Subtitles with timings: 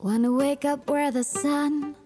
[0.00, 1.96] Wanna wake up where the sun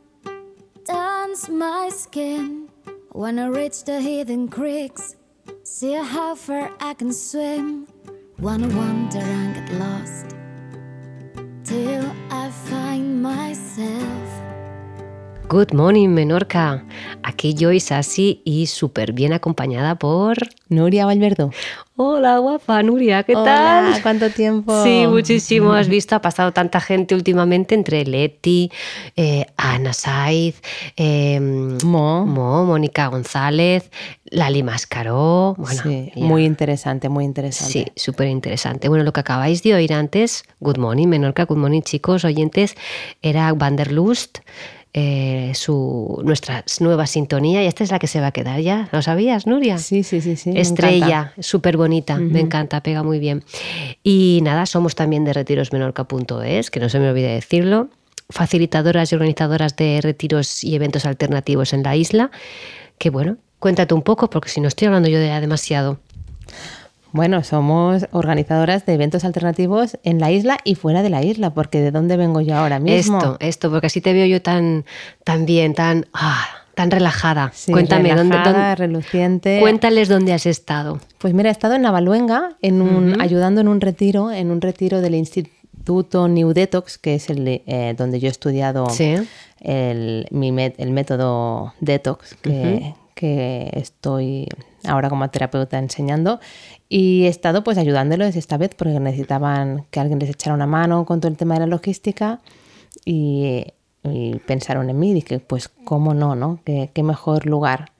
[0.86, 2.70] turns my skin.
[3.12, 5.16] Wanna reach the hidden creeks,
[5.62, 7.86] see how far I can swim.
[8.40, 10.34] Wanna wander and get lost
[11.64, 14.42] till I find myself.
[15.50, 16.82] Good morning, Menorca.
[17.22, 20.38] Aquí Joyce Sassi y súper bien acompañada por.
[20.70, 21.50] Nuria Valverdo.
[21.94, 24.02] Hola, guapa Nuria, ¿qué Hola, tal?
[24.02, 24.82] ¿cuánto tiempo?
[24.82, 25.74] Sí, muchísimo.
[25.74, 28.72] Has visto, ha pasado tanta gente últimamente entre Leti,
[29.14, 30.62] eh, Ana Saiz,
[30.96, 31.38] eh,
[31.84, 32.24] Mo.
[32.24, 33.90] Mo, Mónica González,
[34.24, 35.54] Lali Mascaró.
[35.58, 37.72] Bueno, Sí, muy interesante, muy interesante.
[37.72, 38.88] Sí, súper interesante.
[38.88, 42.74] Bueno, lo que acabáis de oír antes, Good Morning, Menorca, Good Morning, chicos, oyentes,
[43.20, 44.38] era Vanderlust,
[44.94, 48.88] eh, su, nuestra nueva sintonía, y esta es la que se va a quedar ya.
[48.92, 49.78] ¿Lo sabías, Nuria?
[49.78, 50.36] sí, sí, sí.
[50.36, 53.42] sí, Estrella, súper bonita, me encanta, pega muy bien.
[54.02, 57.88] Y nada, somos también de retirosmenorca.es, que no se me olvide decirlo,
[58.28, 62.30] facilitadoras y organizadoras de retiros y eventos alternativos en la isla,
[62.98, 66.00] que bueno, cuéntate un poco, porque si no estoy hablando yo de ya demasiado.
[67.12, 71.80] Bueno, somos organizadoras de eventos alternativos en la isla y fuera de la isla, porque
[71.80, 73.18] ¿de dónde vengo yo ahora mismo?
[73.18, 74.84] Esto, esto, porque así te veo yo tan,
[75.24, 77.50] tan bien, tan, ah, tan relajada.
[77.54, 79.58] Sí, Cuéntame, ¿dónde, relajada, dónde- reluciente.
[79.60, 81.00] cuéntales dónde has estado.
[81.18, 85.02] Pues mira, he estado en Navaluenga, en un, ayudando en un retiro, en un retiro
[85.02, 89.16] del Instituto New Detox, que es el eh, donde yo he estudiado Sí.
[89.60, 94.48] el, mi met- el método Detox, que, que estoy
[94.82, 96.40] ahora como terapeuta enseñando.
[96.88, 101.04] Y he estado pues ayudándoles esta vez porque necesitaban que alguien les echara una mano
[101.06, 102.40] con todo el tema de la logística
[103.04, 103.64] y,
[104.48, 106.58] pensaron en mí y dije, pues cómo no, ¿no?
[106.64, 107.91] ¿Qué, qué mejor lugar.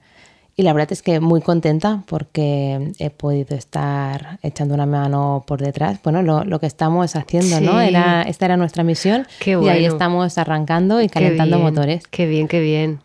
[0.55, 5.59] Y la verdad es que muy contenta porque he podido estar echando una mano por
[5.59, 5.99] detrás.
[6.03, 7.81] Bueno, lo, lo que estamos haciendo, ¿no?
[7.81, 9.87] Era, esta era nuestra misión Qué y ahí bueno.
[9.87, 12.07] estamos arrancando y Qué calentando bien, motores.
[12.07, 12.99] Qué bien, qué bien.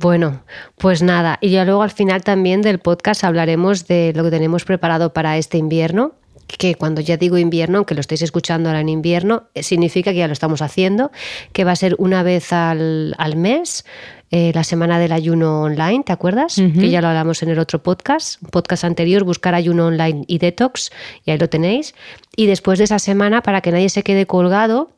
[0.00, 0.40] Bueno,
[0.78, 4.64] pues nada, y ya luego al final también del podcast hablaremos de lo que tenemos
[4.64, 6.12] preparado para este invierno
[6.58, 10.18] que cuando ya digo invierno, aunque lo estéis escuchando ahora en invierno, eh, significa que
[10.18, 11.10] ya lo estamos haciendo,
[11.52, 13.84] que va a ser una vez al, al mes,
[14.30, 16.54] eh, la semana del ayuno online, ¿te acuerdas?
[16.54, 20.90] Que ya lo hablamos en el otro podcast, podcast anterior, buscar ayuno online y detox,
[21.24, 21.94] y ahí lo tenéis.
[22.36, 24.90] Y después de esa semana, para que nadie se quede colgado,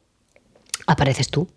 [0.87, 1.49] apareces tú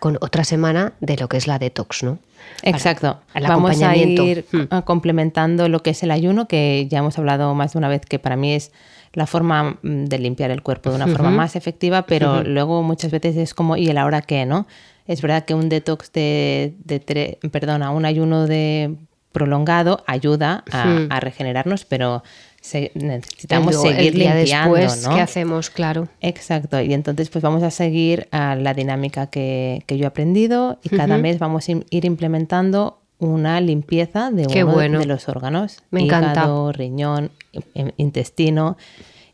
[0.00, 2.18] con otra semana de lo que es la detox, ¿no?
[2.62, 3.20] Exacto.
[3.40, 4.78] Vamos a ir Hmm.
[4.84, 8.18] complementando lo que es el ayuno, que ya hemos hablado más de una vez que
[8.18, 8.72] para mí es
[9.12, 13.12] la forma mm, de limpiar el cuerpo de una forma más efectiva, pero luego muchas
[13.12, 14.44] veces es como, ¿y el ahora qué?
[14.44, 14.66] ¿no?
[15.06, 18.94] Es verdad que un detox de, de tre- perdona, un ayuno de
[19.32, 22.22] prolongado ayuda a, a regenerarnos, pero
[22.60, 25.14] se- necesitamos el seguir día limpiando, después, ¿no?
[25.14, 25.70] ¿qué hacemos?
[25.70, 26.08] Claro.
[26.20, 30.78] Exacto, y entonces pues vamos a seguir a la dinámica que, que yo he aprendido
[30.82, 34.98] y cada mes vamos a ir implementando una limpieza de Qué uno bueno.
[34.98, 35.78] de los órganos.
[35.90, 36.72] Me hígado, encanta.
[36.72, 37.30] riñón,
[37.74, 38.76] in- intestino.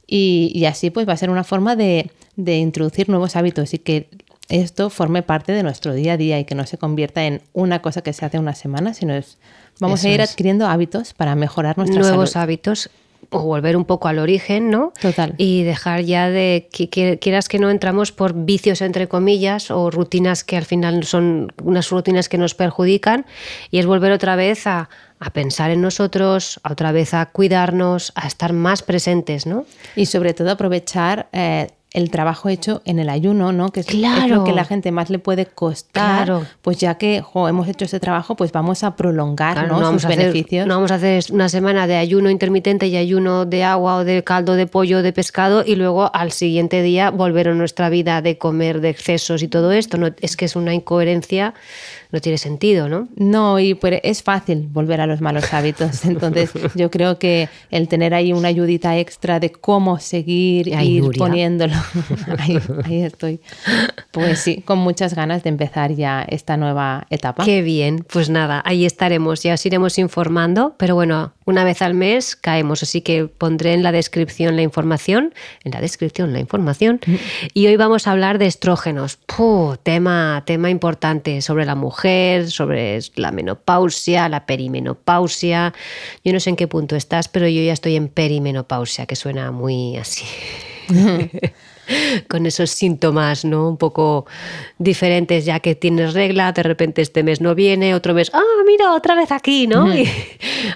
[0.07, 3.79] Y, y así pues va a ser una forma de, de introducir nuevos hábitos y
[3.79, 4.09] que
[4.49, 7.81] esto forme parte de nuestro día a día y que no se convierta en una
[7.83, 9.39] cosa que se hace una semana, sino es,
[9.81, 10.31] vamos Eso a ir es.
[10.31, 12.45] adquiriendo hábitos para mejorar nuestra Nuevos salud.
[12.45, 12.91] hábitos
[13.31, 14.93] o volver un poco al origen, ¿no?
[15.03, 15.35] Total.
[15.37, 19.91] Y dejar ya de que, que- quieras que no entramos por vicios entre comillas o
[19.91, 23.27] rutinas que al final son unas rutinas que nos perjudican
[23.71, 24.89] y es volver otra vez a,
[25.21, 29.67] a pensar en nosotros, a otra vez a cuidarnos, a estar más presentes, ¿no?
[29.95, 33.71] Y sobre todo aprovechar eh, el trabajo hecho en el ayuno, ¿no?
[33.71, 34.37] Que es, es Claro.
[34.37, 36.27] lo que la gente más le puede costar.
[36.27, 36.45] Claro.
[36.61, 39.75] Pues ya que jo, hemos hecho ese trabajo, pues vamos a prolongar Claro, ¿no?
[39.81, 40.67] no, vamos sus a hacer, beneficios.
[40.67, 44.23] no vamos a hacer una semana de ayuno intermitente y ayuno de agua o de
[44.23, 48.21] caldo de pollo o de pescado y luego al siguiente día volver a nuestra vida
[48.21, 49.97] de comer de excesos y todo esto.
[49.97, 51.55] No, es que es una incoherencia,
[52.11, 53.09] no tiene sentido, ¿no?
[53.17, 56.05] No, y pues es fácil volver a los malos hábitos.
[56.05, 61.03] Entonces, yo creo que el tener ahí una ayudita extra de cómo seguir Ay, ir
[61.05, 61.19] Nuria.
[61.19, 61.75] poniéndolo.
[62.39, 63.41] ahí, ahí estoy.
[64.11, 67.45] Pues sí, con muchas ganas de empezar ya esta nueva etapa.
[67.45, 71.95] Qué bien, pues nada, ahí estaremos, ya os iremos informando, pero bueno, una vez al
[71.95, 75.35] mes caemos, así que pondré en la descripción la información,
[75.65, 77.01] en la descripción la información,
[77.55, 81.98] y hoy vamos a hablar de estrógenos, Puh, tema, tema importante sobre la mujer,
[82.49, 85.75] sobre la menopausia, la perimenopausia,
[86.25, 89.51] yo no sé en qué punto estás, pero yo ya estoy en perimenopausia, que suena
[89.51, 90.25] muy así.
[92.29, 93.69] con esos síntomas, ¿no?
[93.69, 94.27] Un poco
[94.79, 98.93] diferentes, ya que tienes regla, de repente este mes no viene, otro mes, ah, mira,
[98.93, 99.93] otra vez aquí, ¿no?
[99.99, 100.09] Y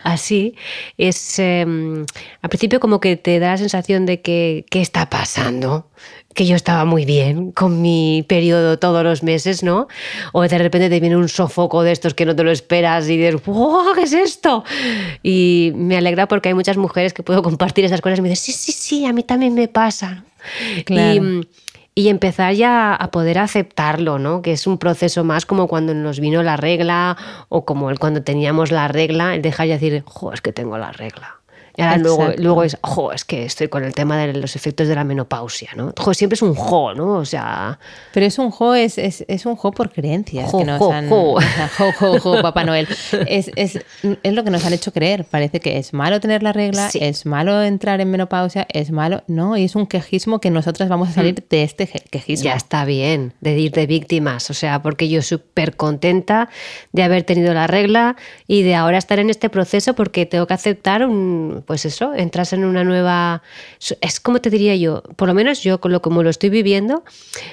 [0.04, 0.54] así
[0.96, 2.04] es, em,
[2.40, 5.90] al principio como que te da la sensación de que, ¿qué está pasando?
[6.34, 9.88] Que yo estaba muy bien con mi periodo todos los meses, ¿no?
[10.32, 13.16] O de repente te viene un sofoco de estos que no te lo esperas y
[13.16, 13.94] dices, ¡wow!
[13.94, 14.64] ¿Qué es esto?
[15.22, 18.44] Y me alegra porque hay muchas mujeres que puedo compartir esas cosas y me dicen,
[18.44, 20.24] sí, sí, sí, a mí también me pasa.
[20.88, 21.20] Y,
[21.94, 24.42] y empezar ya a poder aceptarlo, ¿no?
[24.42, 27.16] Que es un proceso más como cuando nos vino la regla
[27.48, 30.92] o como cuando teníamos la regla, el dejar de decir, jo, es que tengo la
[30.92, 31.41] regla.
[31.76, 34.88] Y ahora luego, luego es, jo, es que estoy con el tema de los efectos
[34.88, 35.92] de la menopausia, ¿no?
[35.98, 37.14] Jo, siempre es un jo, ¿no?
[37.14, 37.78] O sea...
[38.12, 40.50] Pero es un jo, es, es, es un jo por creencias.
[40.50, 41.38] Jo, que nos jo, han, jo.
[41.78, 42.86] jo, jo, jo, Papá Noel.
[43.26, 43.80] Es, es,
[44.22, 45.24] es lo que nos han hecho creer.
[45.24, 46.98] Parece que es malo tener la regla, Sí.
[47.00, 49.22] es malo entrar en menopausia, es malo...
[49.26, 52.44] No, y es un quejismo que nosotras vamos a salir de este quejismo.
[52.44, 56.48] Ya está bien de ir de víctimas, o sea, porque yo súper contenta
[56.92, 58.16] de haber tenido la regla
[58.46, 62.52] y de ahora estar en este proceso porque tengo que aceptar un, pues eso, entras
[62.52, 63.42] en una nueva,
[64.00, 67.04] es como te diría yo, por lo menos yo con lo como lo estoy viviendo,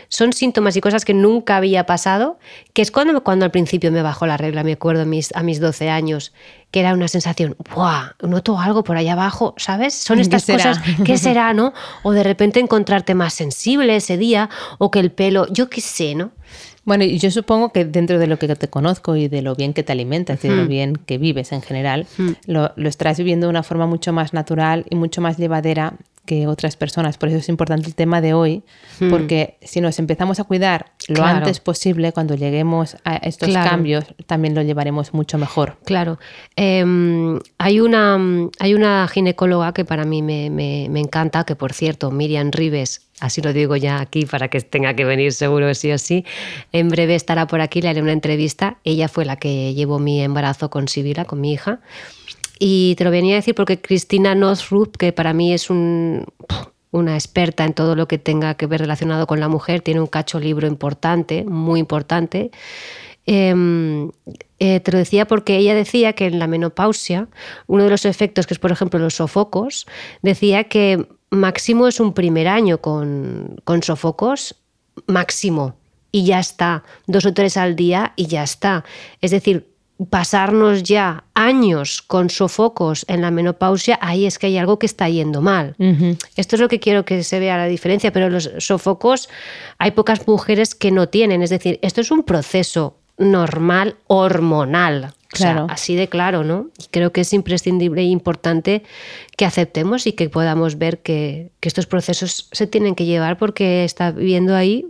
[0.08, 2.40] son síntomas y cosas que nunca había pasado,
[2.74, 5.44] que es cuando, cuando al principio me bajó la regla, me acuerdo a mis, a
[5.44, 6.34] mis 12 años,
[6.72, 8.12] que era una sensación, ¡buah!
[8.22, 9.96] Noto algo por allá abajo, ¿sabes?
[9.96, 10.70] Son ¿Qué estas será?
[10.70, 11.74] cosas, ¿qué será, no?
[12.04, 16.16] O de repente encontrarte más sensible ese día, o que el pelo, yo qué sé,
[16.16, 16.32] ¿no?
[16.86, 19.74] Bueno, y yo supongo que dentro de lo que te conozco y de lo bien
[19.74, 22.08] que te alimentas y de lo bien que vives en general,
[22.48, 25.94] lo, lo estarás viviendo de una forma mucho más natural y mucho más llevadera
[26.30, 27.18] que otras personas.
[27.18, 28.62] Por eso es importante el tema de hoy,
[29.10, 31.38] porque si nos empezamos a cuidar lo Claro.
[31.40, 33.68] antes posible, cuando lleguemos a estos Claro.
[33.68, 35.78] cambios, también lo llevaremos mucho mejor.
[35.86, 36.20] Claro.
[36.56, 38.20] Em, hay, una,
[38.60, 43.08] hay una ginecóloga que para mí me, me- me encanta, que por cierto, Miriam Rives,
[43.20, 46.26] así lo digo ya aquí para que tenga que venir seguro sí o sí,
[46.72, 48.78] en breve estará por aquí, le haré una entrevista.
[48.84, 51.80] Ella fue la que llevó mi embarazo con Sibila, con mi hija.
[52.60, 56.26] Y te lo venía a decir porque Cristina Northrup, que para mí es un,
[56.92, 60.08] una experta en todo lo que tenga que ver relacionado con la mujer, tiene un
[60.08, 62.52] cacho libro importante, muy importante.
[63.26, 64.10] Eh,
[64.60, 67.30] eh, te lo decía porque ella decía que en la menopausia,
[67.68, 69.88] uno de los efectos, que es por ejemplo los sofocos,
[70.22, 74.56] decía que máximo es un primer año con sofocos,
[75.08, 75.76] máximo,
[76.12, 78.84] y ya está, dos o tres al día y ya está.
[79.22, 79.68] Es decir,
[80.10, 85.10] pasarnos ya años con sofocos en la menopausia, ahí es que hay algo que está
[85.10, 85.76] yendo mal.
[86.36, 89.30] Esto es lo que quiero que se vea la diferencia, pero los sofocos
[89.78, 91.42] hay pocas mujeres que no tienen.
[91.42, 95.14] Es decir, esto es un proceso normal hormonal.
[95.32, 95.68] O sea, Claro.
[95.70, 96.70] así de claro, ¿no?
[96.80, 98.82] Y creo que es imprescindible e importante
[99.38, 103.84] que aceptemos y que podamos ver que, que estos procesos se tienen que llevar porque
[103.84, 104.88] está viviendo ahí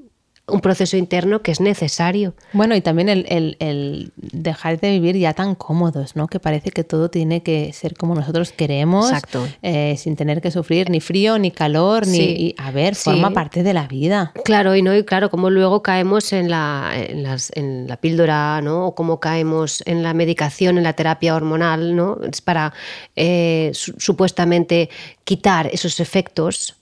[0.52, 2.34] un proceso interno que es necesario.
[2.54, 6.28] Bueno, y también el, el- el dejar de vivir ya tan cómodos, ¿no?
[6.28, 9.48] Que parece que todo tiene que ser como nosotros queremos, Exacto.
[9.62, 12.18] eh, sin tener que sufrir ni frío, ni calor, ni...
[12.20, 13.04] Y, a ver, Sí.
[13.12, 14.34] forma parte de la vida.
[14.46, 18.62] Claro, y no, y claro, como luego caemos en la, en, las- en la píldora,
[18.62, 18.88] ¿no?
[18.88, 22.18] O cómo caemos en la medicación, en la terapia hormonal, ¿no?
[22.32, 22.74] Es para
[23.16, 24.90] eh, su- supuestamente
[25.24, 26.76] quitar esos efectos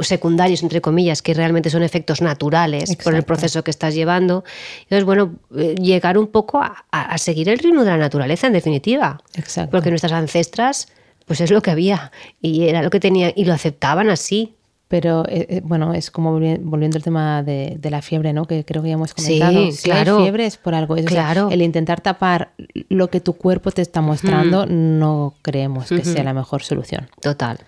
[0.00, 3.26] secundarios, entre comillas, que realmente son efectos naturales por el Exacto.
[3.26, 4.44] proceso que estás llevando.
[4.82, 8.46] Entonces, bueno, eh, llegar un poco a, a- a seguir el ritmo de la naturaleza,
[8.46, 9.20] en definitiva.
[9.34, 9.70] Exacto.
[9.72, 10.88] Porque nuestras ancestras,
[11.26, 12.10] pues es lo que había
[12.40, 14.54] y era lo que tenían y lo aceptaban así.
[14.90, 18.44] Pero eh, eh, bueno, es como volvi- volviendo al tema de, de la fiebre, ¿no?
[18.46, 19.70] Que creo que ya hemos Sí, comentado.
[19.70, 20.16] si claro.
[20.16, 20.96] hay fiebre es por algo.
[20.96, 21.48] Es, o sea, Claro.
[21.52, 22.50] el intentar tapar
[22.88, 27.08] lo que tu cuerpo te está mostrando, no creemos que sea la mejor solución.
[27.22, 27.60] Total.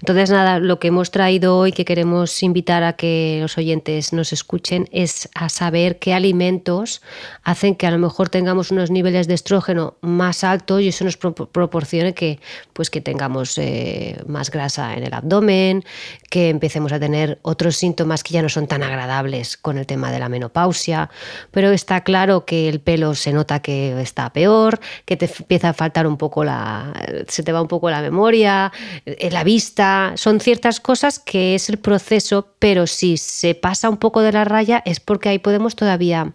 [0.00, 4.32] Entonces, nada, lo que hemos traído hoy, que queremos invitar a que los oyentes nos
[4.32, 7.02] escuchen, es a saber qué alimentos
[7.44, 11.18] hacen que a lo mejor tengamos unos niveles de estrógeno más altos y eso nos
[11.18, 12.40] pro- proporcione que,
[12.72, 15.84] pues, que tengamos eh, más grasa en el abdomen,
[16.30, 20.10] que empecemos a tener otros síntomas que ya no son tan agradables con el tema
[20.12, 21.10] de la menopausia.
[21.50, 25.72] Pero está claro que el pelo se nota que está peor, que te empieza a
[25.72, 26.92] faltar un poco la.
[27.28, 28.72] se te va un poco la memoria,
[29.06, 30.12] eh, la vista.
[30.16, 34.44] Son ciertas cosas que es el proceso, pero si se pasa un poco de la
[34.44, 36.32] raya es porque ahí podemos todavía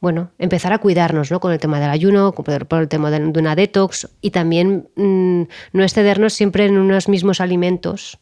[0.00, 1.38] bueno, empezar a cuidarnos ¿no?
[1.38, 5.42] con el tema del ayuno, con- el tema de, de una detox y también mm,
[5.72, 8.18] no excedernos siempre en unos mismos alimentos,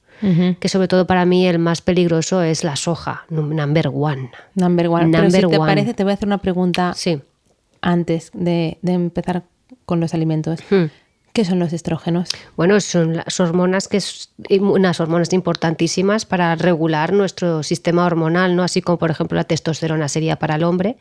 [0.59, 4.31] que sobre todo para mí el más peligroso es la soja, num- number one.
[4.55, 5.11] Number one.
[5.11, 7.21] Pero Number si te parece, te voy a hacer una pregunta Sí.
[7.81, 9.43] antes de, de empezar
[9.87, 10.61] con los alimentos.
[10.71, 10.85] Hmm.
[11.33, 12.29] ¿Qué son los estrógenos?
[12.57, 14.01] Bueno, son las hormonas que
[14.61, 18.65] unas hormonas importantísimas para regular nuestro sistema hormonal, ¿no?
[18.65, 20.97] Así como por ejemplo la testosterona sería para el hombre.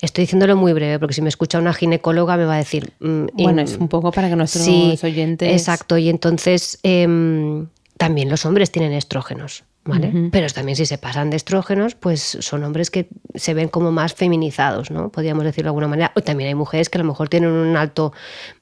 [0.00, 2.92] Estoy diciéndolo muy breve porque si me escucha una ginecóloga me va a decir.
[3.00, 5.52] Mm, bueno, es un poco para que nuestros sí, oyentes.
[5.52, 7.66] Exacto, y entonces em,
[7.98, 9.64] también los hombres tienen estrógenos.
[10.32, 14.12] Pero también si se pasan de estrógenos, pues son hombres que se ven como más
[14.12, 15.08] feminizados, ¿no?
[15.08, 16.12] Podríamos decirlo de alguna manera.
[16.14, 18.12] O también hay mujeres que a lo mejor tienen un alto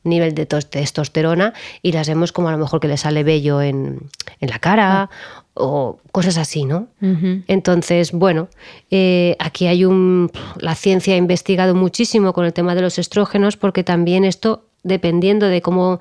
[0.05, 1.53] nivel de testosterona
[1.83, 4.09] y las vemos como a lo mejor que les sale vello en,
[4.41, 5.11] la cara
[5.55, 6.87] o cosas así, ¿no?
[7.01, 8.49] Entonces, bueno,
[8.91, 10.31] eh, aquí hay un...
[10.61, 15.47] La ciencia ha investigado muchísimo con el tema de los estrógenos porque también esto dependiendo
[15.49, 15.99] de cómo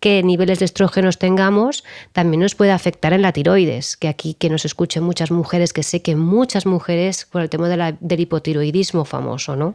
[0.00, 4.50] qué niveles de estrógenos tengamos también nos puede afectar en la tiroides, que aquí que
[4.50, 9.56] nos escuchen muchas mujeres, que sé que muchas mujeres por el tema del hipotiroidismo famoso,
[9.56, 9.74] ¿no?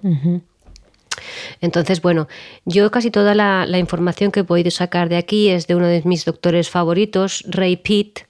[1.61, 2.27] Entonces, bueno,
[2.65, 6.01] yo casi toda la, información que he podido sacar de aquí es de uno de
[6.05, 8.21] mis doctores favoritos, Ray Pitt,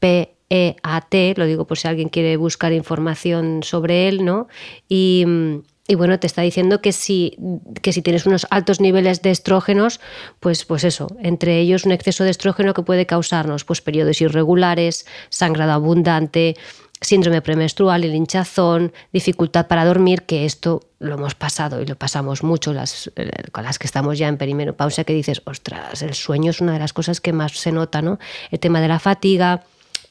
[0.00, 4.48] P-E-A-T, lo digo por si alguien quiere buscar información sobre él, ¿no?
[4.88, 5.58] Y mm,
[5.90, 7.36] y bueno, te está diciendo que si,
[7.80, 10.00] que si tienes unos altos niveles de estrógenos,
[10.38, 15.06] pues, pues eso, entre ellos un exceso de estrógeno que puede causarnos pues, periodos irregulares,
[15.30, 16.56] sangrado abundante,
[17.00, 22.42] síndrome premenstrual, el hinchazón, dificultad para dormir, que esto lo hemos pasado y lo pasamos
[22.42, 26.50] mucho las, eh, con las que estamos ya en perimenopausia, que dices, ostras, el sueño
[26.50, 28.18] es una de las cosas que más se nota, ¿no?
[28.50, 29.62] El tema de la fatiga,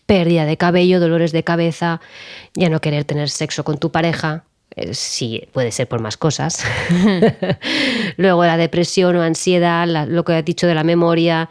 [0.07, 2.01] pérdida de cabello, dolores de cabeza,
[2.55, 4.46] ya no querer tener sexo con tu pareja,
[4.91, 6.63] sí, puede ser por más cosas.
[8.17, 11.49] Luego la depresión o ansiedad, lo que has dicho de la memoria.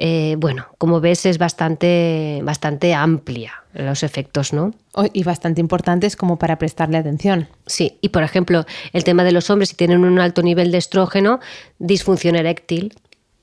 [0.00, 4.72] Eh, bueno, como ves es bastante, bastante amplia los efectos, ¿no?
[5.12, 7.48] Y bastante importantes como para prestarle atención.
[7.66, 10.78] Sí, y por ejemplo, el tema de los hombres, si tienen un alto nivel de
[10.78, 11.40] estrógeno,
[11.78, 12.94] disfunción eréctil,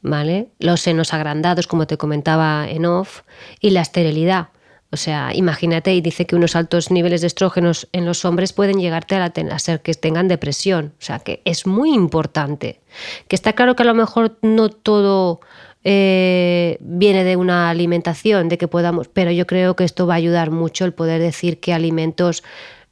[0.01, 0.47] ¿vale?
[0.59, 3.21] Los senos agrandados, como te comentaba en off,
[3.59, 4.49] y la esterilidad.
[4.91, 8.79] O sea, imagínate, y dice que unos altos niveles de estrógenos en los hombres pueden
[8.79, 10.93] llegarte a, a ser que tengan depresión.
[10.99, 12.79] O sea, que es muy importante.
[13.27, 15.41] Que está claro que a lo mejor no todo
[15.87, 20.17] eh, viene de una alimentación, de que podamos, pero yo creo que esto va a
[20.17, 22.43] ayudar mucho el poder decir qué alimentos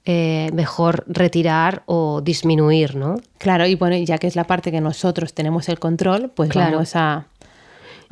[0.06, 3.16] eh, mejor retirar o disminuir, ¿no?
[3.40, 6.96] Claro, y bueno, ya que es la parte que nosotros tenemos el control, pues vamos
[6.96, 7.26] a,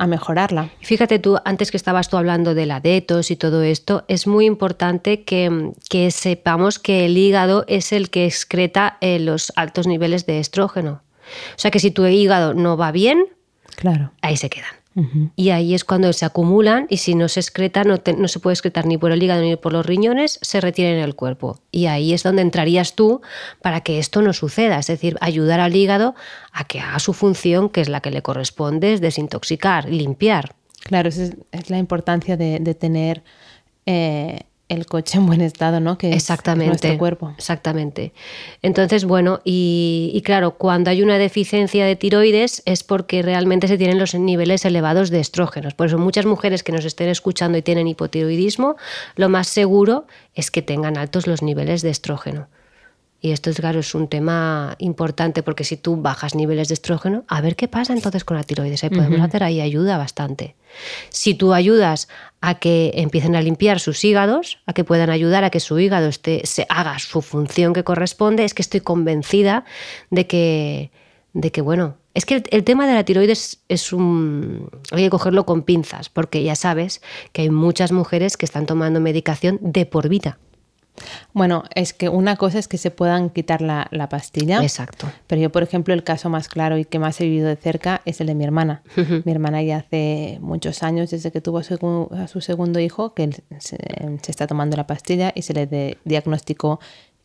[0.02, 0.70] a mejorarla.
[0.80, 4.46] Fíjate tú, antes que estabas tú hablando de la detos y todo esto, es muy
[4.46, 5.72] importante que,
[6.10, 11.02] sepamos que el hígado es el que excreta eh, los altos niveles de estrógeno.
[11.54, 13.26] O sea que si tu hígado no va bien,
[13.76, 14.10] claro.
[14.22, 14.81] ahí se quedan.
[15.36, 18.54] Y ahí es cuando se acumulan y si no se excreta, no, no, se puede
[18.54, 21.58] excretar ni por el hígado ni por los riñones, se retienen en el cuerpo.
[21.70, 23.22] Y ahí es donde entrarías tú
[23.62, 26.14] para que esto no suceda, es decir, ayudar al hígado
[26.52, 30.54] a que haga su función, que es la que le corresponde, es desintoxicar, limpiar.
[30.84, 33.22] Claro, esa es, la importancia de, tener
[33.86, 34.40] eh,
[34.72, 35.98] el coche en buen estado, ¿no?
[35.98, 37.34] Que exactamente, es nuestro cuerpo.
[37.36, 38.12] Exactamente.
[38.62, 43.98] Entonces, bueno, y, claro, cuando hay una deficiencia de tiroides es porque realmente se tienen
[43.98, 45.74] los niveles elevados de estrógenos.
[45.74, 48.76] Por eso muchas mujeres que nos estén escuchando y tienen hipotiroidismo,
[49.16, 52.48] lo más seguro es que tengan altos los niveles de estrógeno.
[53.24, 57.40] Y esto, claro, es un tema importante porque si tú bajas niveles de estrógeno, a
[57.40, 58.82] ver qué pasa entonces con la tiroides.
[58.82, 58.90] ¿eh?
[58.90, 60.56] Podemos hacer ahí ayuda bastante.
[61.08, 62.08] Si tú ayudas
[62.40, 66.08] a que empiecen a limpiar sus hígados, a que puedan ayudar a que su hígado
[66.08, 69.66] esté, se haga su función que corresponde, es que estoy convencida
[70.10, 70.90] de que,
[71.32, 74.68] de que bueno, es que el, tema de la tiroides es un...
[74.90, 77.02] Hay que cogerlo con pinzas, porque ya sabes
[77.32, 80.38] que hay muchas mujeres que están tomando medicación de por vida.
[81.32, 84.62] Bueno, es que una cosa es que se puedan quitar la, pastilla.
[84.62, 85.10] Exacto.
[85.26, 88.02] Pero yo, por ejemplo, el caso más claro y que más he vivido de cerca
[88.04, 88.82] es el de mi hermana.
[89.24, 93.78] Mi hermana ya hace muchos años, desde que tuvo a su, segundo hijo, que se,
[94.26, 96.80] está tomando la pastilla y se le diagnosticó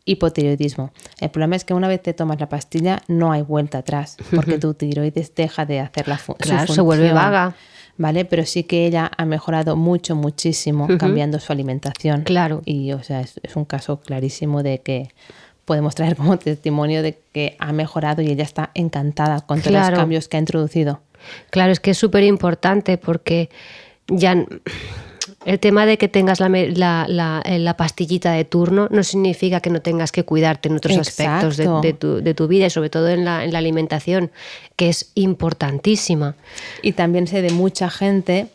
[0.05, 0.91] hipotiroidismo.
[1.19, 4.57] El problema es que una vez te tomas la pastilla no hay vuelta atrás, porque
[4.57, 6.57] tu tiroides deja de hacer la función.
[6.57, 7.55] Claro, se vuelve vaga.
[7.97, 8.25] ¿Vale?
[8.25, 12.23] Pero sí que ella ha mejorado mucho, muchísimo cambiando su alimentación.
[12.23, 12.61] Claro.
[12.65, 15.09] Y, o sea, es, un caso clarísimo de que
[15.65, 19.89] podemos traer como testimonio de que ha mejorado y ella está encantada con todos los
[19.91, 21.01] cambios que ha introducido.
[21.49, 23.49] Claro, es que es súper importante porque
[24.07, 24.45] ya
[25.47, 29.69] el tema de que tengas la, la, eh, la, pastillita de turno no significa que
[29.69, 33.07] no tengas que cuidarte en otros aspectos de, tu, de, tu, vida y sobre todo
[33.07, 34.29] en la, en la alimentación,
[34.75, 36.35] que es importantísima.
[36.81, 38.47] Y también sé de mucha gente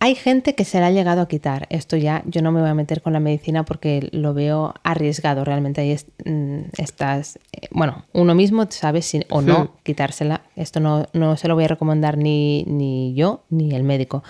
[0.00, 1.68] Hay gente que se la ha llegado a quitar.
[1.70, 5.44] Esto ya yo no me voy a meter con la medicina porque lo veo arriesgado.
[5.44, 9.68] Realmente ahí mm, estás, eh, bueno, uno mismo sabe si o no hmm.
[9.84, 10.40] quitársela.
[10.56, 14.24] Esto no, no se lo voy a recomendar ni, ni yo ni el médico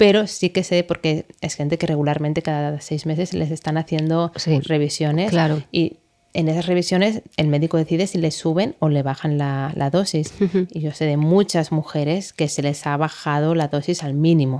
[0.00, 4.32] pero sí que sé porque es gente que regularmente cada seis meses les están haciendo
[4.64, 5.62] revisiones claro.
[5.72, 5.98] y
[6.32, 10.32] en esas revisiones el médico decide si le suben o le bajan la, dosis.
[10.70, 14.56] Y yo sé de muchas mujeres que se les ha bajado la dosis al mínimo.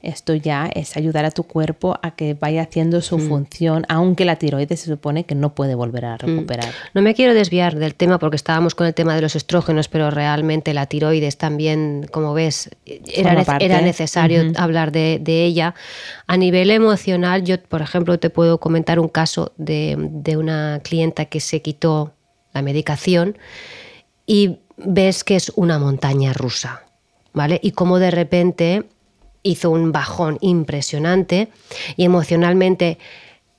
[0.00, 3.28] Esto ya es ayudar a tu cuerpo a que vaya haciendo su mm.
[3.28, 6.18] función, aunque la tiroides se supone que no puede volver a mm.
[6.18, 6.72] recuperar.
[6.94, 10.10] No me quiero desviar del tema porque estábamos con el tema de los estrógenos, pero
[10.10, 15.74] realmente la tiroides también, como ves, era, era necesario hablar de, ella.
[16.28, 21.24] A nivel emocional, yo, por ejemplo, te puedo comentar un caso de, de una clienta
[21.24, 22.12] que se quitó
[22.54, 23.36] la medicación
[24.26, 26.84] y ves que es una montaña rusa,
[27.32, 27.58] ¿vale?
[27.62, 28.84] Y como de repente
[29.48, 31.48] hizo un bajón impresionante
[31.96, 32.98] y emocionalmente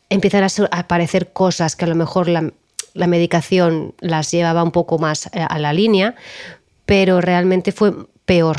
[0.10, 2.52] empiezan a aparecer cosas que a lo mejor la,
[2.94, 6.16] medicación las llevaba un poco más eh, a la línea,
[6.86, 7.94] pero realmente fue
[8.26, 8.58] peor.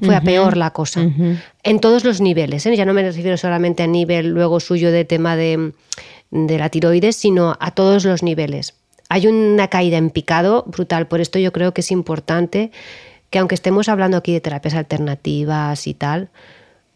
[0.00, 1.06] Fue a peor la cosa.
[1.62, 2.64] En todos los niveles.
[2.64, 2.74] ¿eh?
[2.74, 5.72] Ya no me refiero solamente a nivel luego suyo de tema de,
[6.30, 8.74] de la tiroides, sino a todos los niveles.
[9.10, 11.06] Hay una caída en picado brutal.
[11.06, 12.72] Por esto yo creo que es importante
[13.28, 16.30] que aunque estemos hablando aquí de terapias alternativas y tal,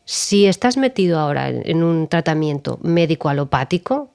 [0.07, 4.11] si estás metido ahora en un tratamiento médico alopático,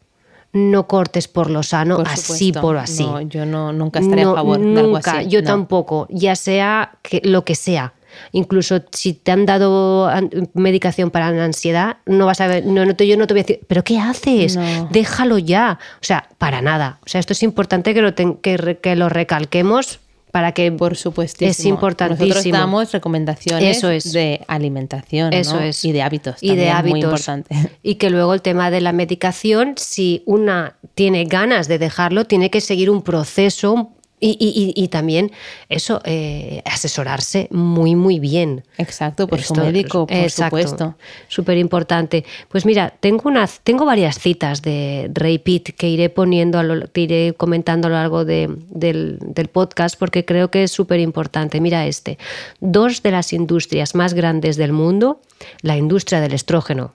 [0.53, 3.03] no cortes por lo sano así por así.
[3.03, 5.27] No, yo no, nunca estaré a favor de algo así.
[5.27, 7.93] Yo tampoco, ya sea que, lo que sea.
[8.31, 10.09] Incluso si te han dado
[10.53, 13.43] medicación para la ansiedad, no vas a ver, no, no yo no te voy a
[13.43, 14.57] decir, ¿pero qué haces?
[14.91, 15.77] Déjalo ya.
[15.95, 16.99] O sea, para nada.
[17.05, 19.99] O sea, esto es importante que lo, que, que lo recalquemos
[20.31, 22.27] para que por supuesto es importantísimo.
[22.27, 23.81] Nosotros damos recomendaciones
[24.13, 25.83] de alimentación Eso es.
[25.85, 26.37] y de hábitos.
[26.41, 26.91] Y de hábitos.
[26.91, 27.55] Muy importante.
[27.83, 32.49] Y que luego el tema de la medicación, si una tiene ganas de dejarlo, tiene
[32.49, 33.91] que seguir un proceso
[34.23, 35.31] y, también
[35.67, 38.63] eso, eh, asesorarse muy, muy bien.
[38.77, 40.95] Exacto, por su médico, por supuesto.
[41.27, 42.23] Súper importante.
[42.47, 46.61] Pues mira, tengo, unas, tengo varias citas de Ray Pitt que iré poniendo,
[46.93, 51.59] que iré comentando a lo largo del, del podcast porque creo que es súper importante.
[51.59, 52.19] Mira este.
[52.59, 55.21] Dos de las industrias más grandes del mundo,
[55.61, 56.93] la industria del estrógeno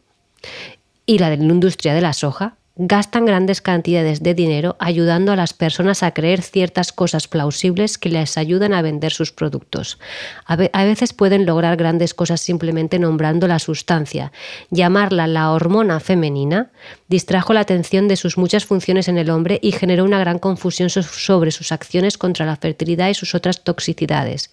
[1.06, 5.36] y la de la industria de la soja, gastan grandes cantidades de dinero ayudando a
[5.36, 9.98] las personas a creer ciertas cosas plausibles que les ayudan a vender sus productos.
[10.44, 14.30] A, veces pueden lograr grandes cosas simplemente nombrando la sustancia.
[14.70, 16.70] Llamarla la hormona femenina
[17.08, 20.90] distrajo la atención de sus muchas funciones en el hombre y generó una gran confusión
[20.90, 24.50] sobre sus acciones contra la fertilidad y sus otras toxicidades.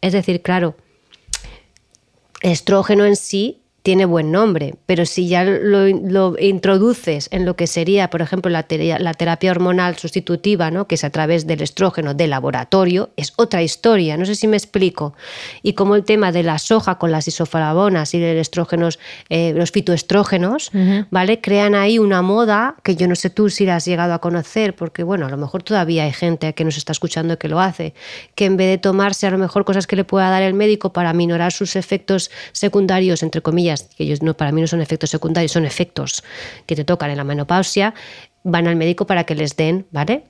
[0.00, 0.76] Es decir, claro,
[2.40, 8.10] estrógeno en sí tiene buen nombre, pero si ya lo, introduces en lo que sería,
[8.10, 8.66] por ejemplo, la,
[8.98, 10.88] la, terapia hormonal sustitutiva, ¿no?
[10.88, 14.56] que es a través del estrógeno de laboratorio, es otra historia, no sé si me
[14.56, 15.14] explico.
[15.62, 19.70] Y como el tema de la soja con las isoflavonas y los estrógenos, eh, los
[19.70, 20.72] fitoestrógenos,
[21.12, 21.40] ¿vale?
[21.40, 24.74] Crean ahí una moda que yo no sé tú si la has llegado a conocer,
[24.74, 27.94] porque bueno, a lo mejor todavía hay gente que nos está escuchando que lo hace,
[28.34, 30.92] que en vez de tomarse a lo mejor cosas que le pueda dar el médico
[30.92, 35.10] para minorar sus efectos secundarios, entre comillas, que ellos no, para mí no son efectos
[35.10, 36.22] secundarios, son efectos
[36.66, 37.94] que te tocan en la menopausia,
[38.48, 40.24] van al médico para que les den, ¿vale?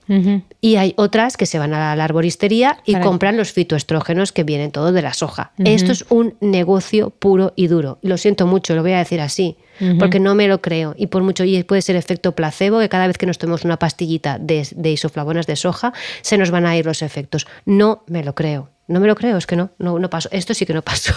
[0.63, 4.73] Y hay otras que se van a la arboristería y compran los fitoestrógenos que vienen
[4.73, 5.53] todos de la soja.
[5.59, 7.99] Esto es un negocio puro y duro.
[8.01, 9.59] Lo siento mucho, lo voy a decir así,
[9.99, 10.95] porque no me lo creo.
[10.97, 13.79] Y por mucho, y puede ser efecto placebo, que cada vez que nos tomemos una
[13.79, 17.47] pastillita de, de isoflavonas de soja, se nos van a ir los efectos.
[17.67, 18.71] No me lo creo.
[18.89, 20.29] No me lo creo, es que no, no, no paso.
[20.33, 21.13] Esto sí que no paso.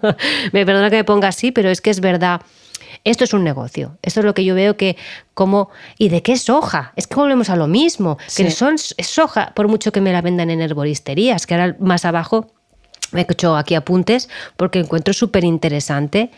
[0.52, 2.40] me perdona que me ponga así, pero es que es verdad.
[3.04, 3.98] Esto es un negocio.
[4.02, 4.96] Esto es lo que yo veo que
[5.34, 5.70] como...
[5.98, 6.92] ¿Y de qué soja?
[6.96, 8.18] Es que volvemos a lo mismo.
[8.34, 12.52] Que son soja, por mucho que me la vendan en herboristerías, que ahora más abajo
[13.12, 16.30] me he hecho aquí apuntes porque encuentro súper interesante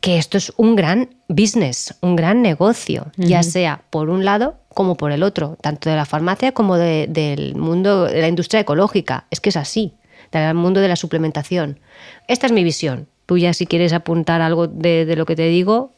[0.00, 4.96] que esto es un gran business, un gran negocio, ya sea por un lado como
[4.96, 9.26] por el otro, tanto de la farmacia como del mundo de la industria ecológica.
[9.30, 9.94] Es que es así
[10.40, 11.78] del mundo de la suplementación.
[12.28, 13.08] Esta es mi visión.
[13.26, 15.92] Tú ya si quieres apuntar algo de, lo que te digo.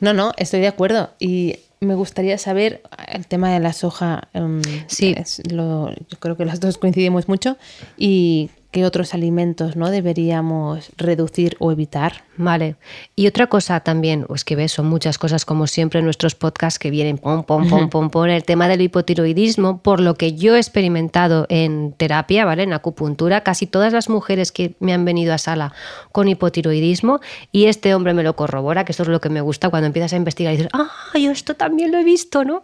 [0.00, 1.10] No, no, estoy de acuerdo.
[1.18, 4.28] Y me gustaría saber el tema de la soja.
[4.32, 5.14] Em, sí.
[5.48, 7.56] yo creo que las dos coincidimos mucho.
[7.96, 12.24] Y qué otros alimentos no deberíamos reducir o evitar.
[12.36, 12.76] Vale.
[13.14, 16.78] Y otra cosa también, pues que ves, son muchas cosas como siempre en nuestros podcasts
[16.78, 20.56] que vienen pom, pom, pom, pom, pom, el tema del hipotiroidismo, por lo que yo
[20.56, 22.64] he experimentado en terapia, ¿vale?
[22.64, 25.72] En acupuntura, casi todas las mujeres que me han venido a sala
[26.12, 27.20] con hipotiroidismo,
[27.52, 30.12] y este hombre me lo corrobora, que esto es lo que me gusta cuando empiezas
[30.12, 32.62] a investigar y dices, ah, yo esto también lo he visto, ¿no?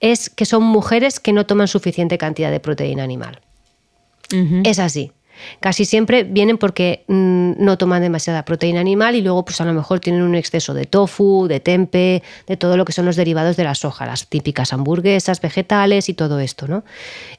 [0.00, 3.40] Es que son mujeres que no toman suficiente cantidad de proteína animal.
[4.62, 5.12] Es así.
[5.60, 9.74] Casi siempre vienen porque mm, no toman demasiada proteína animal y luego pues a lo
[9.74, 13.56] mejor tienen un exceso de tofu, de tempe, de todo lo que son los derivados
[13.56, 16.84] de la soja, las típicas hamburguesas, vegetales y todo esto, ¿no?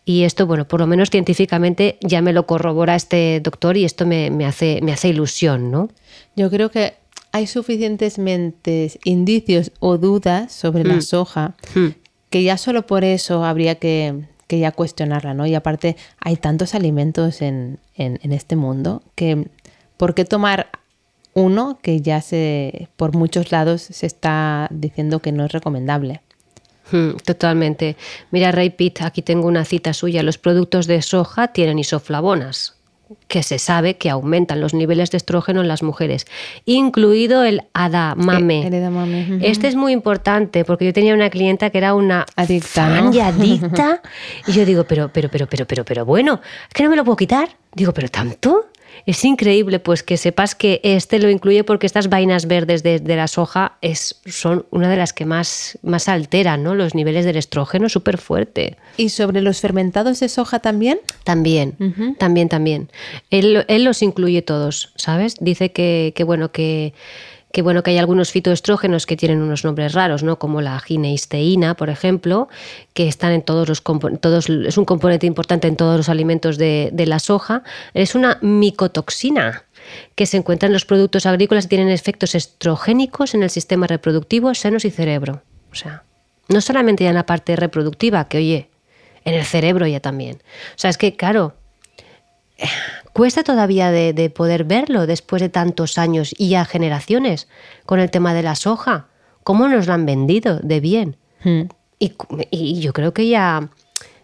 [0.05, 4.05] Y esto, bueno, por lo menos científicamente ya me lo corrobora este doctor y esto
[4.05, 5.89] me, hace, me hace ilusión, ¿no?
[6.35, 6.93] Yo creo que
[7.31, 8.17] hay suficientes
[9.03, 11.01] indicios o dudas sobre la mm.
[11.01, 11.87] soja mm.
[12.29, 15.45] que ya solo por eso habría que que ya cuestionarla, ¿no?
[15.45, 19.47] Y aparte hay tantos alimentos en, este mundo que
[19.95, 20.71] ¿por qué tomar
[21.35, 26.21] uno que ya se por muchos lados se está diciendo que no es recomendable?
[26.91, 27.95] Hmm, totalmente.
[28.31, 30.23] Mira, Ray Pitt, aquí tengo una cita suya.
[30.23, 32.73] Los productos de soja tienen isoflavonas,
[33.27, 36.27] que se sabe que aumentan los niveles de estrógeno en las mujeres,
[36.65, 38.69] incluido el adamame.
[39.41, 44.01] Este es muy importante porque yo tenía una clienta que era una adicta, y adicta
[44.47, 47.03] y yo digo, pero, pero, pero, pero, pero, pero bueno, es que no me lo
[47.03, 47.49] puedo quitar.
[47.73, 48.67] Digo, pero tanto.
[49.05, 53.27] Es increíble pues que sepas que este lo incluye porque estas vainas verdes de, la
[53.27, 56.75] soja es, son una de las que más, más alteran ¿no?
[56.75, 58.77] los niveles del estrógeno súper fuerte.
[58.97, 60.99] ¿Y sobre los fermentados de soja también?
[61.23, 61.75] También,
[62.17, 62.89] también, también.
[63.29, 65.35] Él, él, los incluye todos, ¿sabes?
[65.39, 66.93] Dice que, que bueno, que
[67.51, 70.37] que bueno, que hay algunos fitoestrógenos que tienen unos nombres raros, ¿no?
[70.37, 72.47] Como la gineisteína, por ejemplo,
[72.93, 73.81] que están en todos los
[74.21, 77.63] todos, es un componente importante en todos los alimentos de, la soja.
[77.93, 79.63] Es una micotoxina
[80.15, 84.53] que se encuentra en los productos agrícolas y tienen efectos estrogénicos en el sistema reproductivo,
[84.53, 85.41] senos y cerebro.
[85.71, 86.03] O sea,
[86.49, 88.69] no solamente ya en la parte reproductiva, que oye,
[89.25, 90.35] en el cerebro ya también.
[90.35, 91.55] O sea, es que, claro,
[93.13, 97.47] cuesta todavía de, poder verlo después de tantos años y ya generaciones
[97.85, 99.07] con el tema de la soja.
[99.43, 101.17] ¿Cómo nos lo han vendido de bien?
[101.43, 101.63] Hmm.
[101.99, 103.69] Y, yo creo que ya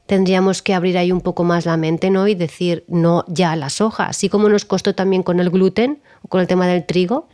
[0.05, 2.27] tendríamos que abrir ahí un poco más la mente ¿no?
[2.27, 6.01] y decir no ya a la soja, así como nos costó también con el gluten
[6.21, 7.27] o con el tema del trigo,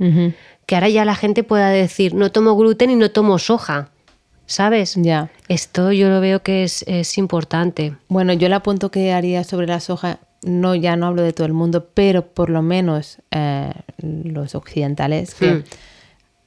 [0.65, 3.89] que ahora ya la gente pueda decir no tomo gluten y no tomo soja.
[4.47, 4.95] ¿Sabes?
[4.97, 5.31] Ya.
[5.47, 7.95] Esto yo lo veo que es, es importante.
[8.09, 11.45] Bueno, yo le apunto que haría sobre la soja no ya no hablo de todo
[11.47, 15.63] el mundo, pero por lo menos eh, los occidentales, que hmm.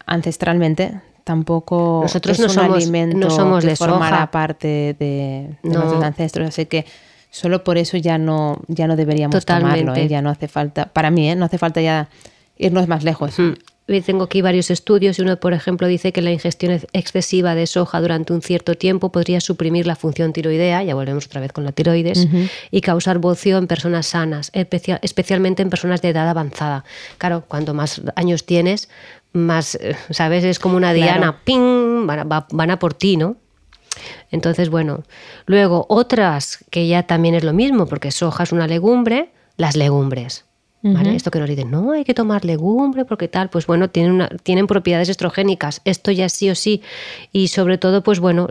[0.07, 6.85] ancestralmente tampoco Nosotros no somos, alimento no somos formara parte de, nuestros ancestros, así que
[7.31, 10.09] solo por eso ya no ya no deberíamos tomarlo, ¿eh?
[10.09, 11.37] ya no hace falta, para mí, ¿eh?
[11.37, 12.09] no hace falta ya
[12.57, 13.39] irnos más lejos.
[13.39, 13.53] Hmm
[13.87, 18.01] tengo aquí varios estudios y uno, por ejemplo, dice que la ingestión excesiva de soja
[18.01, 21.73] durante un cierto tiempo podría suprimir la función tiroidea, ya volvemos otra vez con la
[21.73, 22.27] tiroides,
[22.71, 26.85] y causar bocio en personas sanas, especialmente en personas de edad avanzada.
[27.19, 28.89] Claro, cuanto más años tienes,
[29.33, 30.45] más, eh, ¿sabes?
[30.45, 32.07] Es como una diana, ¡ping!
[32.07, 33.37] Van a, van a por ti, ¿no?
[34.31, 35.05] Entonces, bueno,
[35.47, 40.47] luego otras que ya también es lo mismo, porque soja es una legumbre, las legumbres.
[40.85, 44.29] Esto que nos dicen, no, hay que tomar legumbre porque tal, pues bueno, tienen, una,
[44.29, 46.83] tienen propiedades estrogénicas, esto ya sí o sí.
[47.33, 48.49] Y sobre todo, pues bueno,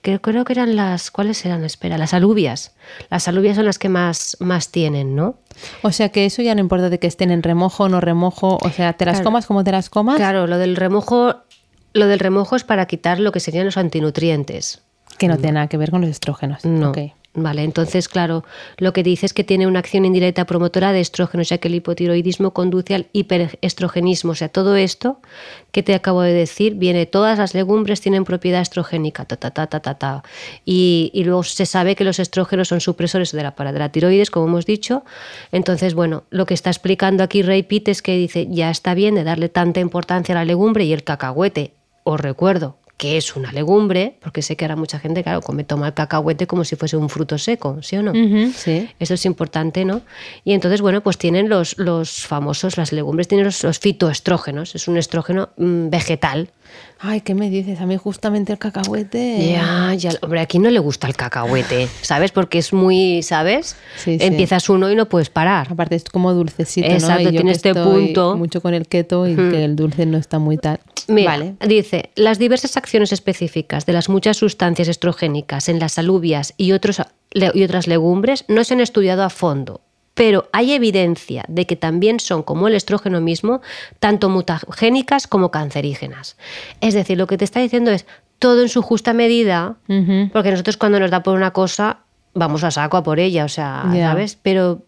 [0.00, 1.62] creo que eran las, ¿cuáles eran?
[1.62, 2.74] Espera, las alubias.
[3.10, 5.36] Las alubias son las que más, más tienen, ¿no?
[5.82, 8.58] O sea que eso ya no importa de que estén en remojo o no remojo,
[8.62, 10.16] o sea, te las comas como te las comas.
[10.16, 11.34] Claro, lo del remojo,
[11.92, 14.80] lo del remojo es para quitar lo que serían los antinutrientes.
[15.18, 16.64] Que no tiene nada que ver con los estrógenos.
[16.64, 16.92] No.
[17.36, 18.44] Vale, entonces, claro,
[18.78, 21.74] lo que dice es que tiene una acción indirecta promotora de estrógenos, ya que el
[21.74, 24.32] hipotiroidismo conduce al hiperestrogenismo.
[24.32, 25.18] O sea, todo esto
[25.72, 29.66] que te acabo de decir, viene, todas las legumbres tienen propiedad estrogénica, ta, ta, ta,
[29.66, 30.22] ta, ta, ta.
[30.64, 34.46] Y, luego se sabe que los estrógenos son supresores de la, de la tiroides, como
[34.46, 35.04] hemos dicho.
[35.50, 39.16] Entonces, bueno, lo que está explicando aquí Ray Pitt es que dice, ya está bien
[39.16, 41.74] de darle tanta importancia a la legumbre y el cacahuete.
[42.04, 45.88] Os recuerdo, que es una legumbre, porque sé que ahora mucha gente, claro, come, toma
[45.88, 48.12] el cacahuete como si fuese un fruto seco, ¿sí o no?
[48.52, 48.88] sí.
[49.00, 50.02] Eso es importante, ¿no?
[50.44, 54.96] Y entonces, bueno, pues tienen los, los famosos, las legumbres tienen los, fitoestrógenos, es un
[54.96, 56.50] estrógeno mm, vegetal.
[56.98, 57.80] Ay, ¿qué me dices?
[57.80, 59.50] A mí justamente el cacahuete.
[59.50, 60.12] Ya, ya.
[60.22, 62.32] Hombre, aquí no le gusta el cacahuete, ¿sabes?
[62.32, 63.76] Porque es muy, ¿sabes?
[63.96, 65.68] Sí, Empiezas uno y no puedes parar.
[65.70, 68.36] Aparte es como dulcecito, Exacto, tiene este punto.
[68.36, 70.80] Mucho con el keto y que el dulce no está muy tal.
[71.08, 71.56] vale.
[71.66, 77.02] dice, las diversas acciones específicas de las muchas sustancias estrogénicas en las alubias y, otros,
[77.32, 79.82] y otras legumbres no se han estudiado a fondo
[80.14, 83.60] pero hay evidencia de que también son, como el estrógeno mismo,
[83.98, 86.36] tanto mutagénicas como cancerígenas.
[86.80, 88.06] Es decir, lo que te está diciendo es
[88.38, 89.76] todo en su justa medida,
[90.32, 91.98] porque nosotros cuando nos da por una cosa,
[92.32, 94.38] vamos a saco a por ella, o sea, ¿sabes?
[94.40, 94.82] Pero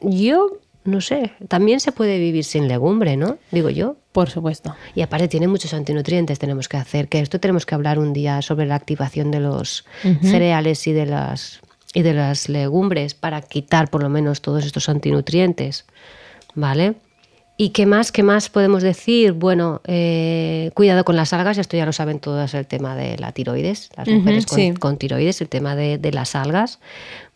[0.00, 3.38] yo no sé, también se puede vivir sin legumbre, ¿no?
[3.50, 3.96] Digo yo.
[4.12, 4.74] Por supuesto.
[4.94, 8.42] Y aparte tiene muchos antinutrientes, tenemos que hacer, que esto tenemos que hablar un día
[8.42, 9.84] sobre la activación de los
[10.22, 11.60] cereales y de las
[11.94, 15.86] y de las legumbres para quitar por lo menos todos estos antinutrientes,
[16.54, 16.94] ¿vale?
[17.56, 19.32] ¿Y qué más, qué más podemos decir?
[19.32, 23.32] Bueno, eh, cuidado con las algas, esto ya lo saben todas, el tema de la
[23.32, 24.46] tiroides, las mujeres
[24.78, 26.78] con, tiroides, el tema de, de, las algas,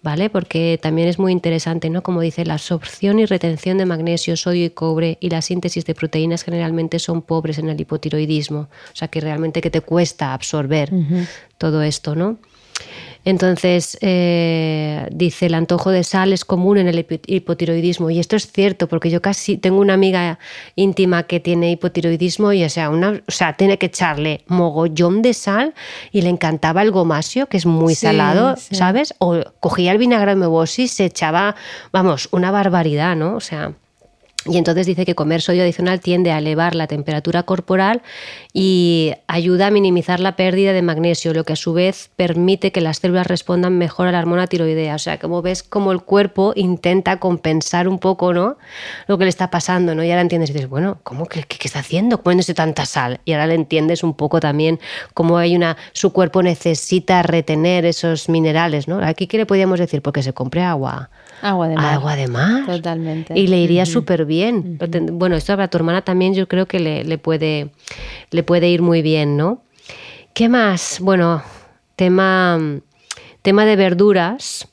[0.02, 0.30] ¿vale?
[0.30, 2.02] Porque también es muy interesante, ¿no?
[2.02, 5.94] Como dice, la absorción y retención de magnesio, sodio y cobre y la síntesis de
[5.94, 10.90] proteínas generalmente son pobres en el hipotiroidismo, o sea que realmente que te cuesta absorber
[11.58, 12.38] todo esto, ¿no?
[13.24, 18.10] Entonces, eh, dice, el antojo de sal es común en el hipotiroidismo.
[18.10, 20.38] Y esto es cierto, porque yo casi tengo una amiga
[20.76, 25.34] íntima que tiene hipotiroidismo y, o sea, una, o sea tiene que echarle mogollón de
[25.34, 25.74] sal
[26.12, 29.14] y le encantaba el gomasio, que es muy salado, ¿sabes?
[29.18, 31.54] O cogía el vinagre de mebosis, se echaba,
[31.92, 33.37] vamos, una barbaridad, ¿no?
[33.37, 33.74] O sea...
[34.46, 38.02] Y entonces dice que comer sodio adicional tiende a elevar la temperatura corporal
[38.52, 42.83] y ayuda a minimizar la pérdida de magnesio, lo que a su vez permite que
[42.83, 44.96] las células respondan mejor a la hormona tiroidea.
[44.96, 48.59] O sea, como ves como el cuerpo intenta compensar un poco ¿no?
[49.07, 50.04] lo que le está pasando, ¿no?
[50.04, 53.20] Y ahora entiendes y dices, bueno, ¿cómo que qué, está haciendo poniéndose tanta sal?
[53.24, 54.78] Y ahora le entiendes un poco también
[55.14, 59.02] cómo hay una, su cuerpo necesita retener esos minerales, ¿no?
[59.02, 61.09] Aquí qué le podríamos decir, porque se compre agua
[61.42, 61.94] Agua de mar.
[61.94, 62.66] Agua de mar.
[62.66, 63.38] Totalmente.
[63.38, 64.78] Y le iría súper bien.
[65.12, 67.70] Bueno, esto a tu hermana también yo creo que le, puede,
[68.30, 69.62] le puede ir muy bien, ¿no?
[70.32, 70.98] ¿Qué más?
[71.00, 71.42] Bueno,
[71.96, 72.58] tema,
[73.42, 74.68] tema de verduras.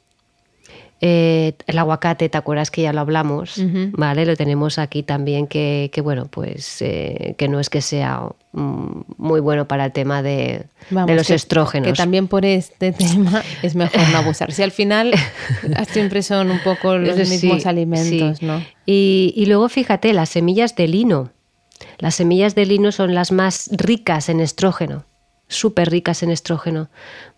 [1.03, 3.59] Eh, el aguacate, ¿te acuerdas que ya lo hablamos?
[3.91, 9.39] Vale, lo tenemos aquí también, que, bueno, pues eh, que no es que sea muy
[9.39, 11.87] bueno para el tema de, los estrógenos.
[11.87, 14.51] Que también por este tema es mejor no abusar.
[14.51, 15.13] Si al final
[15.91, 18.63] siempre son un poco los mismos alimentos, ¿no?
[18.85, 21.31] Y, y luego fíjate, las semillas de lino.
[21.97, 25.05] Las semillas de lino son las más ricas en estrógeno
[25.51, 26.89] súper ricas en estrógeno,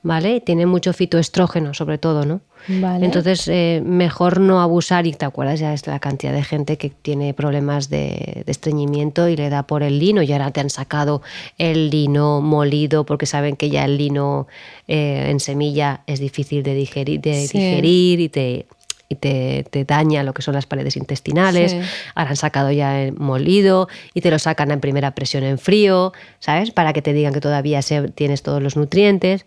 [0.04, 0.40] ¿vale?
[0.40, 2.42] Tienen mucho fitoestrógeno, sobre todo, ¿no?
[2.68, 3.06] Vale.
[3.06, 6.90] Entonces, eh, mejor no abusar, y te acuerdas ya es la cantidad de gente que
[6.90, 11.22] tiene problemas de, estreñimiento y le da por el lino, y ahora te han sacado
[11.58, 14.48] el lino molido porque saben que ya el lino
[14.88, 18.68] eh, en semilla es difícil de digerir, de digerir y te
[19.10, 21.76] y te, daña lo que son las paredes intestinales.
[22.16, 26.14] Ahora han sacado ya el molido y te lo sacan en primera presión en frío,
[26.40, 26.72] ¿sabes?
[26.72, 27.82] Para que te digan que todavía
[28.16, 29.46] tienes todos los nutrientes.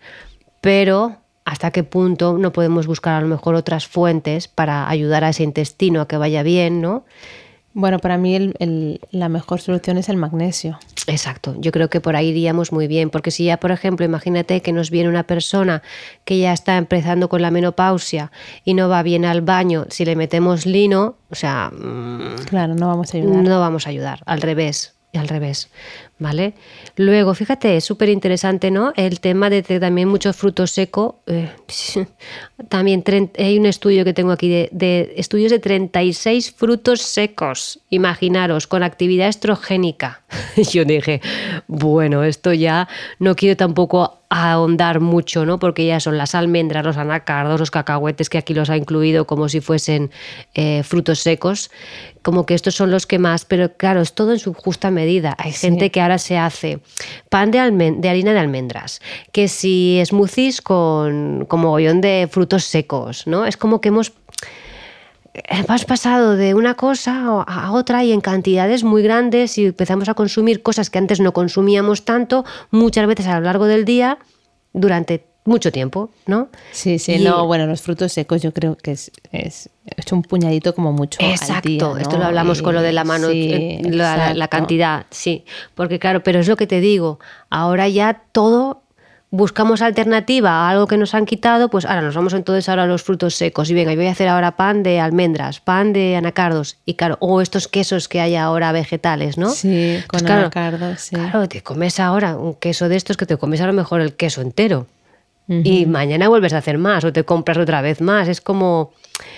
[0.61, 5.31] Pero hasta qué punto no podemos buscar a lo mejor otras fuentes para ayudar a
[5.31, 7.05] ese intestino a que vaya bien, ¿no?
[7.78, 8.54] Bueno, para mí
[9.10, 10.78] la mejor solución es el magnesio.
[11.08, 14.62] Exacto, yo creo que por ahí iríamos muy bien, porque si ya, por ejemplo, imagínate
[14.62, 15.82] que nos viene una persona
[16.24, 18.32] que ya está empezando con la menopausia
[18.64, 21.70] y no va bien al baño, si le metemos lino, o sea...
[21.70, 23.44] Mm, claro, no vamos a ayudar.
[23.44, 25.68] No vamos a ayudar, al revés, al revés.
[26.18, 26.55] ¿Vale?
[26.96, 28.92] Luego, fíjate, es súper interesante, ¿no?
[28.96, 31.20] El tema de, también mucho fruto seco.
[31.26, 31.50] Eh,
[32.68, 33.05] también
[33.38, 38.83] hay un estudio que tengo aquí de, de, estudios de 36 frutos secos, imaginaros, con
[38.83, 40.22] actividad estrogénica.
[40.72, 41.20] Yo dije,
[41.66, 45.59] bueno, esto ya no quiero tampoco ahondar mucho, ¿no?
[45.59, 49.48] Porque ya son las almendras, los anacardos, los cacahuetes, que aquí los ha incluido como
[49.48, 50.11] si fuesen
[50.55, 51.70] eh, frutos secos,
[52.22, 55.37] como que estos son los que más, pero claro, es todo en su justa medida.
[55.38, 56.81] Hay gente que ahora se hace
[57.29, 59.01] pan de, harina de almendras,
[59.33, 63.45] que si smoothies con como mogollón de frutos secos, ¿no?
[63.45, 64.12] Es como que hemos
[65.35, 70.14] hemos pasado de una cosa a otra y en cantidades muy grandes y empezamos a
[70.14, 74.19] consumir cosas que antes no consumíamos tanto, muchas veces a lo largo del día,
[74.73, 76.48] durante mucho tiempo, ¿no?
[76.72, 79.70] Sí, sí, no, bueno, los frutos secos yo creo que es, es,
[80.11, 81.18] un puñadito como mucho.
[81.22, 86.22] Exacto, esto lo hablamos con lo de la mano, eh, la, cantidad, sí, porque claro,
[86.22, 87.18] pero es lo que te digo,
[87.50, 88.82] ahora ya todo
[89.30, 92.87] buscamos alternativa a algo que nos han quitado, pues ahora nos vamos entonces ahora a
[92.87, 96.16] los frutos secos y venga, yo voy a hacer ahora pan de almendras, pan de
[96.16, 99.50] anacardos y claro, o estos quesos que hay ahora vegetales, ¿no?
[99.50, 101.16] Sí, pues con anacardos, sí.
[101.16, 104.14] Claro, te comes ahora un queso de estos que te comes a lo mejor el
[104.14, 104.87] queso entero
[105.48, 108.90] y mañana vuelves a hacer más o te compras otra vez más, es como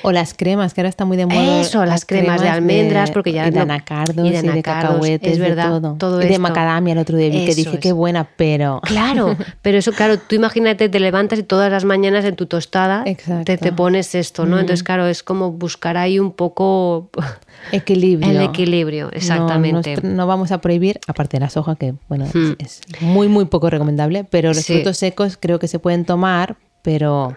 [0.02, 1.60] O las cremas, que ahora está muy de moda.
[1.60, 4.48] Eso, las cremas de almendras, porque ya Y de no- anacardos, y y de de,
[4.50, 5.94] anacardos, cacahuetes, es de verdad, todo.
[5.98, 6.40] todo y de esto.
[6.42, 7.80] macadamia el otro día vi que dije, es.
[7.80, 8.80] qué buena, pero...
[8.82, 13.04] Claro, pero eso, claro, tú imagínate, te levantas y todas las mañanas en tu tostada
[13.44, 14.58] te, te pones esto, ¿no?
[14.58, 17.10] Entonces, claro, es como buscar ahí un poco
[17.72, 18.30] Equilibrio.
[18.30, 19.96] el equilibrio, No, exactamente.
[20.02, 22.52] No, no vamos a prohibir, aparte de la soja, que bueno, es- Hmm.
[22.58, 24.74] es, muy, muy poco recomendable, pero los Sí.
[24.74, 27.36] frutos secos creo que se pueden tomar, pero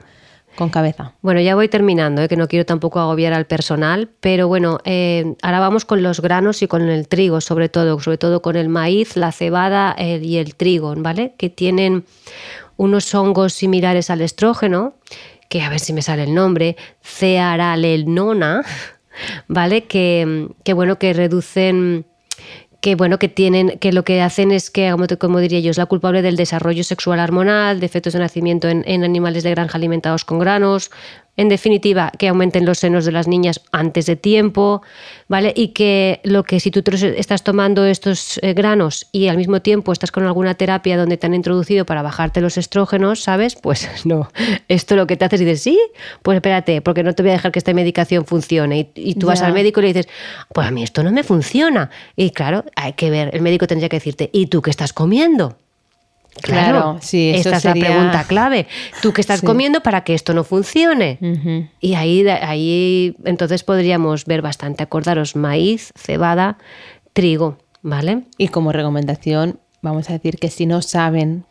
[0.55, 1.13] con cabeza.
[1.21, 2.27] Bueno, ya voy terminando, ¿eh?
[2.27, 6.61] que no quiero tampoco agobiar al personal, pero bueno, eh, ahora vamos con los granos
[6.61, 10.55] y con el trigo, sobre todo, sobre todo con el maíz, la cebada y el
[10.55, 11.35] trigo, ¿vale?
[11.37, 12.05] Que tienen
[12.77, 14.95] unos hongos similares al estrógeno,
[15.49, 18.63] que a ver si me sale el nombre, cearalenona,
[19.47, 19.85] ¿vale?
[19.85, 22.05] Que, que bueno, que reducen
[22.81, 25.77] que bueno que tienen que lo que hacen es que como, como diría yo es
[25.77, 29.77] la culpable del desarrollo sexual hormonal de efectos de nacimiento en, en animales de granja
[29.77, 30.89] alimentados con granos
[31.37, 34.81] en definitiva que aumenten los senos de las niñas antes de tiempo
[35.27, 39.61] vale y que lo que si tú estás tomando estos eh, granos y al mismo
[39.61, 43.89] tiempo estás con alguna terapia donde te han introducido para bajarte los estrógenos sabes pues
[44.05, 44.29] no
[44.67, 45.79] esto lo que te hace es dices sí
[46.21, 49.27] pues espérate porque no te voy a dejar que esta medicación funcione y, y tú
[49.27, 50.07] vas al médico y le dices,
[50.53, 51.89] pues a mí esto no me funciona.
[52.15, 55.57] Y claro, hay que ver, el médico tendría que decirte, ¿y tú qué estás comiendo?
[56.41, 58.67] Claro, sí, eso esta es sería- la pregunta clave.
[59.01, 59.45] ¿Tú qué estás Sí.
[59.45, 61.17] comiendo para que esto no funcione?
[61.79, 66.57] Y ahí, ahí entonces podríamos ver bastante, acordaros, maíz, cebada,
[67.13, 68.23] trigo, ¿vale?
[68.37, 71.45] Y como recomendación, vamos a decir que si no saben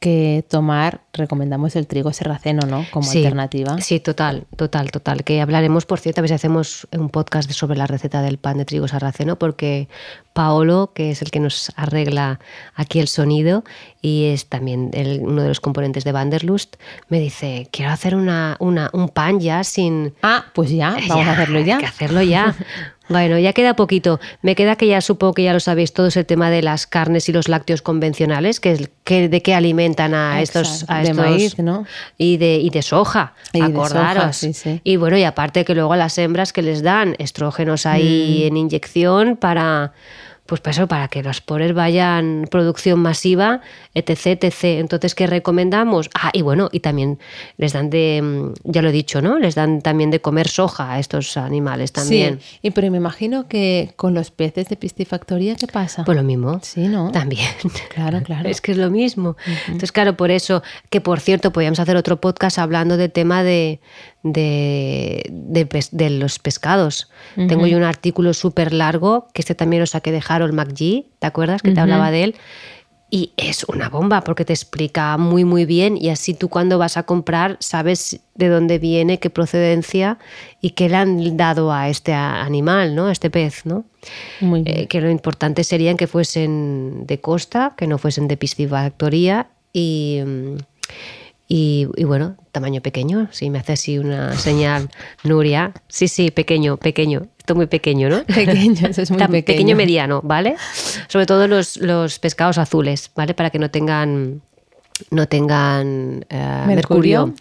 [0.00, 2.84] qué tomar, recomendamos el trigo serraceno, ¿no?
[2.90, 3.80] Como Sí, alternativa.
[3.80, 5.24] Sí, total, total, total.
[5.24, 8.58] Que hablaremos, por cierto, a ver si hacemos un podcast sobre la receta del pan
[8.58, 9.88] de trigo sarraceno, porque
[10.34, 12.40] Paolo, que es el que nos arregla
[12.74, 13.64] aquí el sonido
[14.02, 16.76] y es también el- uno de los componentes de Vanderlust,
[17.08, 20.12] me dice, quiero hacer una, una- un pan ya sin...
[20.22, 21.74] Ah, pues ya, vamos Ya, a hacerlo ya.
[21.76, 22.54] Hay que hacerlo ya.
[23.06, 24.18] Bueno, ya queda poquito.
[24.40, 27.28] Me queda que ya supongo que ya lo sabéis todos el tema de las carnes
[27.28, 31.16] y los lácteos convencionales, que, es- que de qué alimentan a estos, a de estos-
[31.18, 31.84] maíz, ¿no?
[32.16, 34.14] y de y de soja, Y de acordaros.
[34.22, 34.80] soja, sí, sí.
[34.84, 38.46] Y bueno, y aparte que luego a las hembras que les dan estrógenos ahí Mm.
[38.46, 39.92] en inyección para
[40.46, 43.62] pues para eso, para que los pobres vayan producción masiva,
[43.94, 44.64] etc, etc.
[44.64, 46.10] Entonces, ¿qué recomendamos?
[46.14, 47.18] Ah, y bueno, y también
[47.56, 49.38] les dan de, mm, ya lo he dicho, ¿no?
[49.38, 52.40] Les dan también de comer soja a estos animales también.
[52.40, 56.04] Sí, y pero me imagino que con los peces de piscifactoría, ¿qué pasa?
[56.04, 56.60] Pues lo mismo.
[56.62, 57.10] Sí, ¿no?
[57.10, 57.48] También.
[57.88, 58.48] Claro, claro.
[58.48, 59.36] Es que es lo mismo.
[59.66, 63.80] Entonces, claro, por eso, que por cierto, podríamos hacer otro podcast hablando del tema de,
[64.24, 67.08] de, de pes- de los pescados.
[67.36, 71.26] Tengo yo un artículo súper largo, que este también lo saqué de Harold McGee, ¿te
[71.28, 71.62] acuerdas?
[71.62, 72.34] Que te hablaba de él.
[73.10, 76.96] Y es una bomba porque te explica muy, muy bien y así tú cuando vas
[76.96, 80.18] a comprar sabes de dónde viene, qué procedencia
[80.60, 83.06] y qué le han dado a este animal, ¿no?
[83.06, 83.84] A este pez, ¿no?
[84.40, 84.78] Muy bien.
[84.80, 90.20] Eh, que lo importante serían que fuesen de costa, que no fuesen de piscifactoría y,
[90.26, 90.56] mm,
[91.48, 93.28] y, y bueno, tamaño pequeño.
[93.30, 94.88] Si me hace así una señal,
[95.24, 95.72] Nuria.
[95.88, 97.26] Sí, sí, pequeño, pequeño.
[97.38, 98.24] Esto muy pequeño, ¿no?
[98.24, 99.76] Pequeño, eso es muy Tam- pequeño.
[99.76, 100.56] mediano, ¿vale?
[101.08, 103.34] Sobre todo los, los pescados azules, ¿vale?
[103.34, 104.40] Para que no tengan,
[105.10, 107.26] no tengan eh, Mercurio.
[107.26, 107.34] mercurio.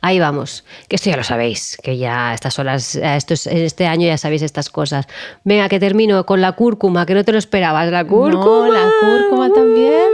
[0.00, 3.58] Ahí vamos, que esto ya lo sabéis, que ya a estas horas, a estos, en
[3.58, 5.06] este año ya sabéis estas cosas.
[5.44, 8.68] Venga, que termino con la cúrcuma, que no te lo esperabas, la cúrcuma.
[8.68, 10.08] la cúrcuma también.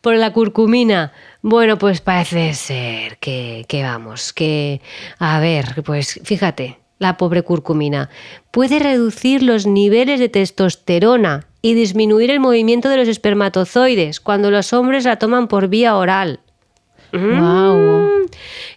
[0.00, 1.12] Por la curcumina.
[1.42, 4.80] Bueno, pues parece ser que, que vamos, que,
[5.18, 8.10] a ver, pues fíjate, la pobre curcumina
[8.50, 14.72] puede reducir los niveles de testosterona y disminuir el movimiento de los espermatozoides cuando los
[14.72, 16.40] hombres la toman por vía oral.
[17.12, 18.09] Guau.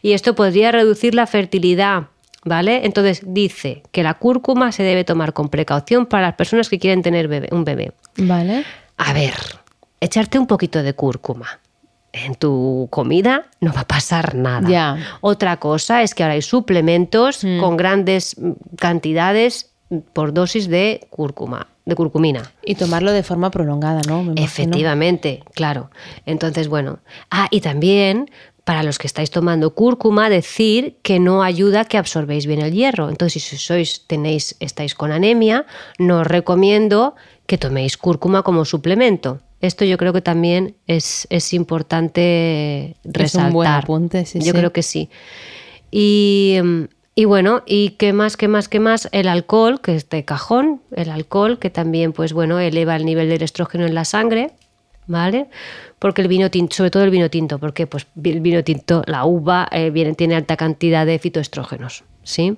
[0.01, 2.07] Y esto podría reducir la fertilidad,
[2.45, 2.85] ¿vale?
[2.85, 7.01] Entonces dice que la cúrcuma se debe tomar con precaución para las personas que quieren
[7.01, 7.93] tener bebé- un bebé.
[8.17, 8.63] Vale.
[8.97, 9.33] A ver,
[10.01, 11.59] echarte un poquito de cúrcuma
[12.15, 14.69] en tu comida no va a pasar nada.
[14.69, 14.97] Ya.
[15.21, 21.07] Otra cosa es que ahora hay suplementos con grandes mm, cantidades mm, por dosis de
[21.09, 22.51] cúrcuma, de curcumina.
[22.63, 24.21] Y tomarlo de forma prolongada, ¿no?
[24.23, 24.33] Me.
[24.43, 25.89] Efectivamente, claro.
[26.27, 26.99] Entonces, bueno.
[27.31, 28.29] Ah, y también
[28.63, 32.71] para los que estáis tomando cúrcuma, decir que no ayuda a que absorbéis bien el
[32.71, 33.09] hierro.
[33.09, 35.65] Entonces, si sois, tenéis, estáis con anemia,
[35.99, 39.41] no os recomiendo que toméis cúrcuma como suplemento.
[39.59, 43.47] Esto yo creo que también es, es importante resaltar.
[43.47, 44.51] un buen apunte, sí, Yo sí.
[44.51, 45.09] creo que sí.
[45.91, 46.83] Y, mm,
[47.15, 49.07] y bueno, ¿y qué más, qué más, qué más?
[49.11, 53.29] El alcohol, que es de cajón, el alcohol, que también, pues bueno, eleva el nivel
[53.29, 54.51] del estrógeno en la sangre,
[55.07, 55.47] ¿vale?
[55.99, 59.25] Porque el vino tinto, sobre todo el vino tinto, porque pues el vino tinto, la
[59.25, 62.57] uva, eh, viene, tiene alta cantidad de fitoestrógenos, ¿sí?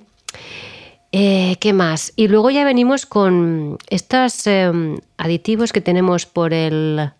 [1.12, 2.12] Eh, ¿Qué más?
[2.16, 7.10] Y luego ya venimos con estos em, aditivos que tenemos por el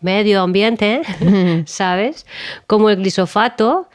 [0.00, 1.02] medio ambiente,
[1.66, 2.26] ¿sabes?
[2.66, 3.88] Como el glisofato.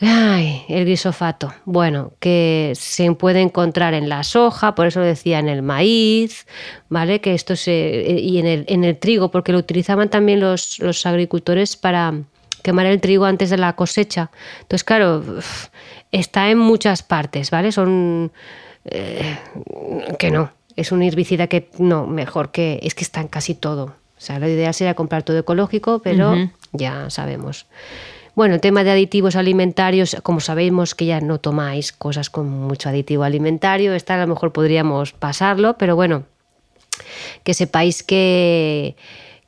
[0.00, 1.52] Ay, el glisofato.
[1.66, 6.46] Bueno, que se puede encontrar en la soja, por eso lo decía en el maíz,
[6.88, 7.20] ¿vale?
[7.20, 8.18] Que esto se.
[8.18, 12.14] y en el, en el trigo, porque lo utilizaban también los, los agricultores para
[12.62, 14.30] quemar el trigo antes de la cosecha.
[14.62, 15.22] Entonces, claro,
[16.12, 17.72] está en muchas partes, ¿vale?
[17.72, 18.32] Son...
[18.86, 19.38] Eh,
[20.18, 22.80] que no, es un herbicida que no, mejor que...
[22.82, 23.84] Es que está en casi todo.
[23.84, 26.34] O sea, la idea sería comprar todo ecológico, pero
[26.72, 27.66] ya sabemos.
[28.34, 32.88] Bueno, el tema de aditivos alimentarios, como sabemos que ya no tomáis cosas con mucho
[32.88, 36.24] aditivo alimentario, esta a lo mejor podríamos pasarlo, pero bueno,
[37.44, 38.96] que sepáis que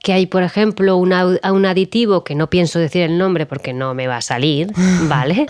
[0.02, 4.08] que hay, por ejemplo, un aditivo, que no pienso decir el nombre porque no me
[4.08, 4.72] va a salir,
[5.04, 5.46] ¿vale?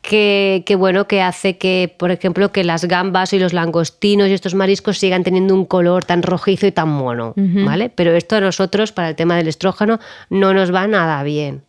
[0.00, 4.54] que, bueno, que hace que, por ejemplo, que las gambas y los langostinos y estos
[4.54, 7.90] mariscos sigan teniendo un color tan rojizo y tan mono, ¿vale?
[7.90, 11.62] Pero esto a nosotros, para el tema del estrógeno, no nos va nada bien.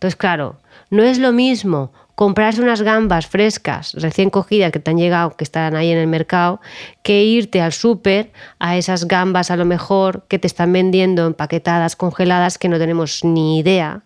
[0.00, 0.56] Entonces, claro,
[0.88, 5.44] no es lo mismo comprarse unas gambas frescas, recién cogidas, que te han llegado, que
[5.44, 6.62] están ahí en el mercado,
[7.02, 11.96] que irte al súper a esas gambas a lo mejor que te están vendiendo empaquetadas,
[11.96, 14.00] congeladas, que no tenemos ni idea,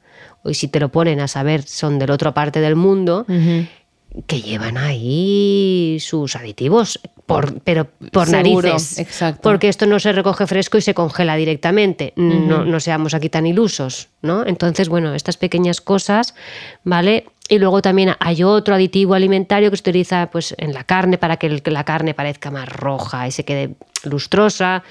[0.45, 3.25] y si te lo ponen a saber son de la otra parte del mundo,
[4.27, 8.99] que llevan ahí sus aditivos, por, pero por narices.
[8.99, 9.41] Exacto.
[9.43, 12.13] Porque esto no se recoge fresco y se congela directamente.
[12.17, 14.47] no, no, seamos aquí tan ilusos, ¿no?
[14.47, 16.35] Entonces, bueno, estas pequeñas cosas,
[16.85, 17.27] ¿vale?
[17.49, 21.37] Y luego también hay otro aditivo alimentario que se utiliza pues, en la carne para
[21.37, 24.83] que la carne parezca más roja y se quede lustrosa.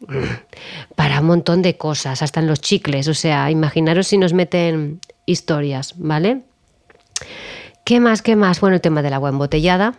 [0.94, 3.08] Para un montón de cosas, hasta en los chicles.
[3.08, 6.42] O sea, imaginaros si nos meten historias, ¿vale?
[7.84, 8.20] ¿Qué más?
[8.20, 8.60] ¿Qué más?
[8.60, 9.94] Bueno, el tema del agua embotellada.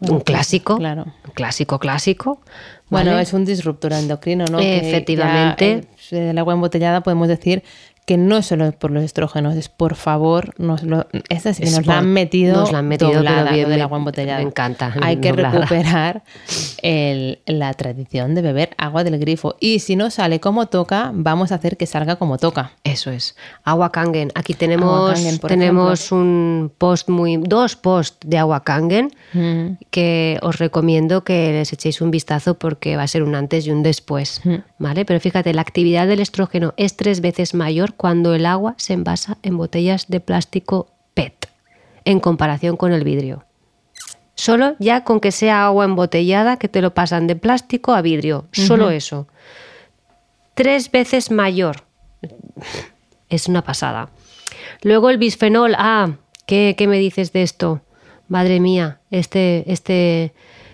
[0.00, 0.76] Un clásico.
[0.76, 1.06] Claro.
[1.34, 2.40] Clásico, clásico.
[2.88, 4.58] Bueno, es un disruptor endocrino, ¿no?
[4.60, 5.84] Efectivamente.
[6.10, 7.62] el agua embotellada podemos decir
[8.08, 11.98] que no solo por los estrógenos, es por favor, nos lo, esta sí nos la
[11.98, 14.38] han metido, nos la han metido doblada, bien, del agua embotellada.
[14.38, 14.94] Me encanta.
[15.02, 16.22] Hay que recuperar
[16.80, 19.56] el, la tradición de beber agua del grifo.
[19.60, 22.72] Y si no sale como toca, vamos a hacer que salga como toca.
[22.82, 23.36] Eso es.
[23.62, 24.32] Agua Kangen.
[24.34, 29.84] Aquí tenemos, tenemos un post muy, dos posts de agua Kangen mm.
[29.90, 33.70] que os recomiendo que les echéis un vistazo porque va a ser un antes y
[33.70, 34.40] un después.
[34.44, 34.54] Mm.
[34.78, 35.04] ¿Vale?
[35.04, 39.36] Pero fíjate, la actividad del estrógeno es tres veces mayor cuando el agua se envasa
[39.42, 41.50] en botellas de plástico PET
[42.06, 43.44] en comparación con el vidrio.
[44.34, 48.46] Solo ya con que sea agua embotellada que te lo pasan de plástico a vidrio.
[48.52, 49.26] Solo eso.
[50.54, 51.82] Tres veces mayor.
[53.28, 54.10] Es una pasada.
[54.82, 56.18] Luego el bisfenol A.
[56.46, 57.82] ¿Qué, qué me dices de esto?
[58.28, 60.32] Madre mía, este, este,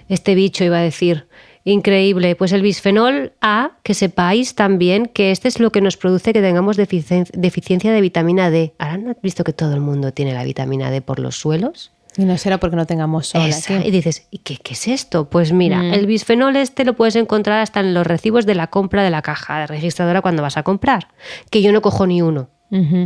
[0.09, 1.27] este bicho iba a decir.
[1.65, 2.37] Increíble.
[2.37, 6.43] Pues el bisfenol A, que sepáis también que este es lo que nos produce que
[6.43, 8.75] tengamos deficiencia de vitamina D.
[8.79, 11.91] ¿Ahora no has visto que todo el mundo tiene la vitamina D por los suelos?
[12.17, 13.51] Y no será porque no tengamos sol.
[13.85, 15.29] Y dices, ¿y qué, qué, es esto?
[15.29, 15.95] Pues mira, mm.
[15.95, 19.23] el bisfenol este lo puedes encontrar hasta en los recibos de la compra de la
[19.23, 21.09] caja registradora cuando vas a comprar.
[21.51, 22.49] Que yo no cojo ni uno.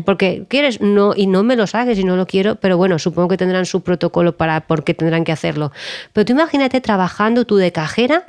[0.05, 3.29] Porque quieres, no, y no me lo saques y no lo quiero, pero bueno, supongo
[3.29, 5.73] que tendrán su protocolo para por qué tendrán que hacerlo.
[6.13, 8.25] Pero tú imagínate trabajando tú de cajera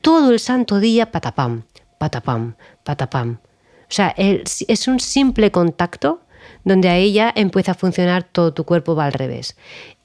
[0.00, 1.62] todo el santo día, patapam,
[1.98, 3.38] patapam, patapam.
[3.82, 6.20] O sea, es un simple contacto
[6.64, 9.56] donde ahí ya empieza a funcionar todo tu cuerpo va al revés.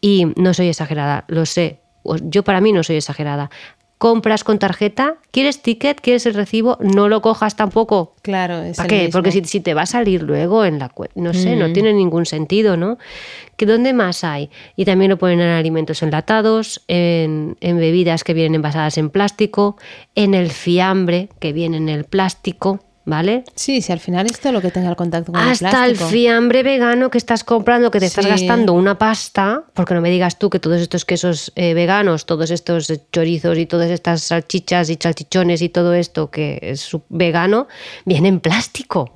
[0.02, 1.80] Y no soy exagerada, lo sé.
[2.24, 3.50] Yo para mí no soy exagerada
[3.98, 6.02] compras con tarjeta, ¿quieres ticket?
[6.02, 6.78] ¿Quieres el recibo?
[6.82, 8.14] No lo cojas tampoco.
[8.22, 9.10] Claro, es ¿Para qué?
[9.12, 12.78] Porque si, te va a salir luego en la no sé, no tiene ningún sentido,
[12.78, 12.98] ¿no?
[13.58, 14.50] ¿Que ¿Dónde más hay?
[14.76, 19.78] Y también lo ponen en alimentos enlatados, en, en bebidas que vienen envasadas en plástico,
[20.14, 22.82] en el fiambre que viene en el plástico.
[23.06, 23.44] ¿Vale?
[23.56, 26.06] Sí, si al final esto lo que tenga el contacto con Hasta el plástico.
[26.06, 30.10] el fiambre vegano que estás comprando, que te estás gastando una pasta, porque no me
[30.10, 34.90] digas tú que todos estos quesos eh, veganos, todos estos chorizos y todas estas salchichas
[34.90, 37.68] y salchichones y todo esto que es vegano,
[38.06, 39.14] viene en plástico.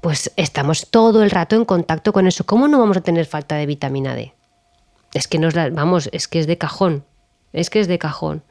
[0.00, 2.44] Pues estamos todo el rato en contacto con eso.
[2.44, 4.32] ¿Cómo no vamos a tener falta de vitamina D?
[5.14, 7.04] Es que nos la, vamos, es que es de cajón.
[7.52, 8.42] Es que es de cajón.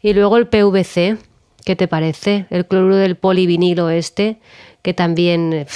[0.00, 1.18] Y luego el PVC,
[1.66, 2.46] ¿Qué te parece?
[2.50, 4.38] El cloruro del polivinilo este,
[4.82, 5.66] que también...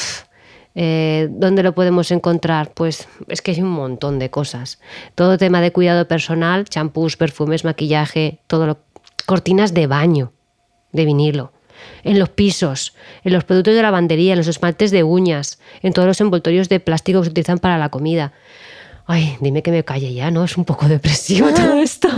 [0.77, 2.71] Eh, ¿Dónde lo podemos encontrar?
[2.75, 4.79] Pues es que hay un montón de cosas.
[5.17, 8.79] Todo tema de cuidado personal, champús, perfumes, maquillaje, todo lo,
[9.27, 10.33] cortinas de baño
[10.93, 11.53] de vinilo,
[12.05, 16.07] en los pisos, en los productos de lavandería, en los esmaltes de uñas, en todos
[16.07, 18.33] los envoltorios de plástico que se utilizan para la comida.
[19.07, 20.45] Ay, dime que me calle ya, ¿no?
[20.45, 22.09] Es un poco depresivo todo esto.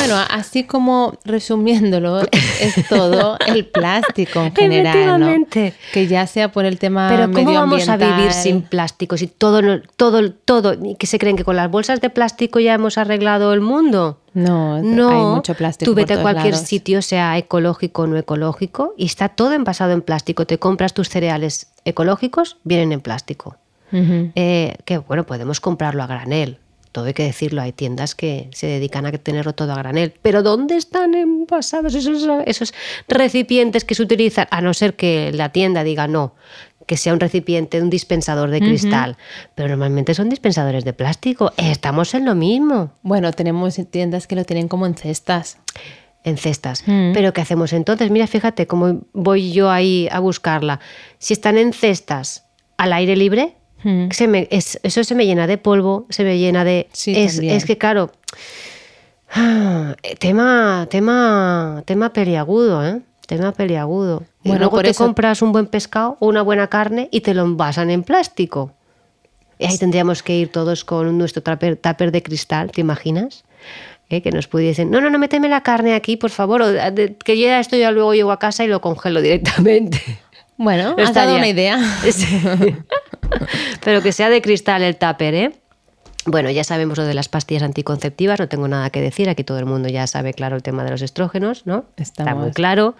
[0.00, 5.46] Bueno, así como resumiéndolo, es, es todo el plástico en general, ¿no?
[5.92, 9.16] Que ya sea por el tema Pero ¿cómo vamos a vivir sin plástico?
[9.16, 9.60] Si todo,
[9.96, 13.52] todo, todo, ¿y que se creen que con las bolsas de plástico ya hemos arreglado
[13.52, 14.18] el mundo?
[14.32, 16.68] No, No, hay mucho plástico tú por vete a todos cualquier lados.
[16.68, 20.46] sitio, sea ecológico o no ecológico, y está todo envasado en plástico.
[20.46, 23.56] Te compras tus cereales ecológicos, vienen en plástico.
[23.92, 26.58] Eh, que bueno, podemos comprarlo a granel.
[26.92, 30.12] Todo hay que decirlo, hay tiendas que se dedican a tenerlo todo a granel.
[30.22, 32.74] Pero ¿dónde están envasados esos, esos
[33.06, 34.48] recipientes que se utilizan?
[34.50, 36.34] A no ser que la tienda diga no,
[36.86, 39.16] que sea un recipiente, un dispensador de cristal.
[39.54, 41.52] Pero normalmente son dispensadores de plástico.
[41.56, 45.58] Estamos en lo mismo, Bueno, tenemos tiendas que lo tienen como en cestas.
[46.24, 46.82] en cestas.
[46.86, 47.12] Mm.
[47.14, 48.10] Pero ¿qué hacemos entonces?
[48.10, 50.80] Mira, fíjate cómo voy yo ahí a buscarla.
[51.18, 54.10] Si están en cestas al aire libre, Mm.
[54.10, 56.88] se me- es- eso se me llena de polvo, se me llena de...
[56.92, 58.10] Sí, es, es que claro,
[59.32, 63.00] ah, tema, tema, tema peliagudo, ¿eh?
[63.26, 64.24] Tema peliagudo.
[64.42, 67.20] y Bueno, luego por te eso- compras un buen pescado o una buena carne y
[67.20, 68.72] te lo envasan en plástico.
[69.58, 73.44] Y ahí tendríamos que ir todos con nuestro tupper, tupper de cristal, ¿te imaginas?
[74.08, 74.22] ¿Eh?
[74.22, 77.38] Que nos pudiesen, no, no, no, méteme la carne aquí, por favor, o, de- que
[77.38, 80.00] yo ya esto ya luego llego a casa y lo congelo directamente.
[80.56, 81.78] Bueno, has dado una idea.
[82.10, 82.26] Sí.
[83.84, 85.52] Pero que sea de cristal el tupper, ¿eh?
[86.26, 89.58] Bueno, ya sabemos lo de las pastillas anticonceptivas, no tengo nada que decir, aquí todo
[89.58, 91.86] el mundo ya sabe claro el tema de los estrógenos, ¿no?
[91.96, 92.94] Está muy claro.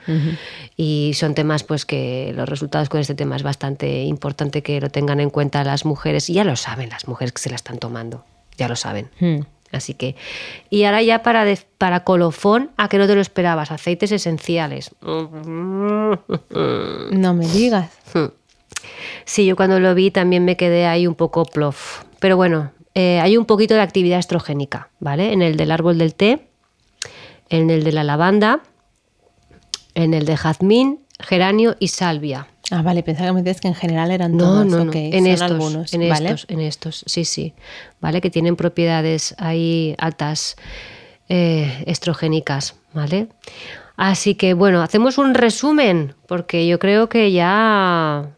[0.74, 4.88] Y son temas pues que los resultados con este tema es bastante importante que lo
[4.88, 7.76] tengan en cuenta las mujeres, y ya lo saben las mujeres que se la están
[7.78, 8.24] tomando,
[8.56, 9.10] ya lo saben.
[9.20, 9.40] Mm.
[9.72, 10.16] Así que,
[10.70, 14.92] y ahora ya para, de- para colofón, a que no te lo esperabas, aceites esenciales.
[17.12, 17.90] No me digas.
[19.24, 22.02] Sí, yo cuando lo vi también me quedé ahí un poco plof.
[22.18, 25.32] Pero bueno, eh, hay un poquito de actividad estrogénica, ¿vale?
[25.32, 26.48] En el del árbol del té,
[27.48, 28.60] en el de la lavanda,
[29.94, 32.46] en el de jazmín, geranio y salvia.
[32.72, 34.66] Ah, vale, pensaba que me decías que en general eran No, todos.
[34.66, 36.28] no, En son estos, algunos, en ¿vale?
[36.30, 37.52] estos, en estos, sí, sí.
[38.00, 38.20] ¿Vale?
[38.20, 40.56] Que tienen propiedades ahí altas
[41.28, 43.26] eh, estrogénicas, ¿vale?
[43.96, 48.30] Así que bueno, hacemos un resumen, porque yo creo que ya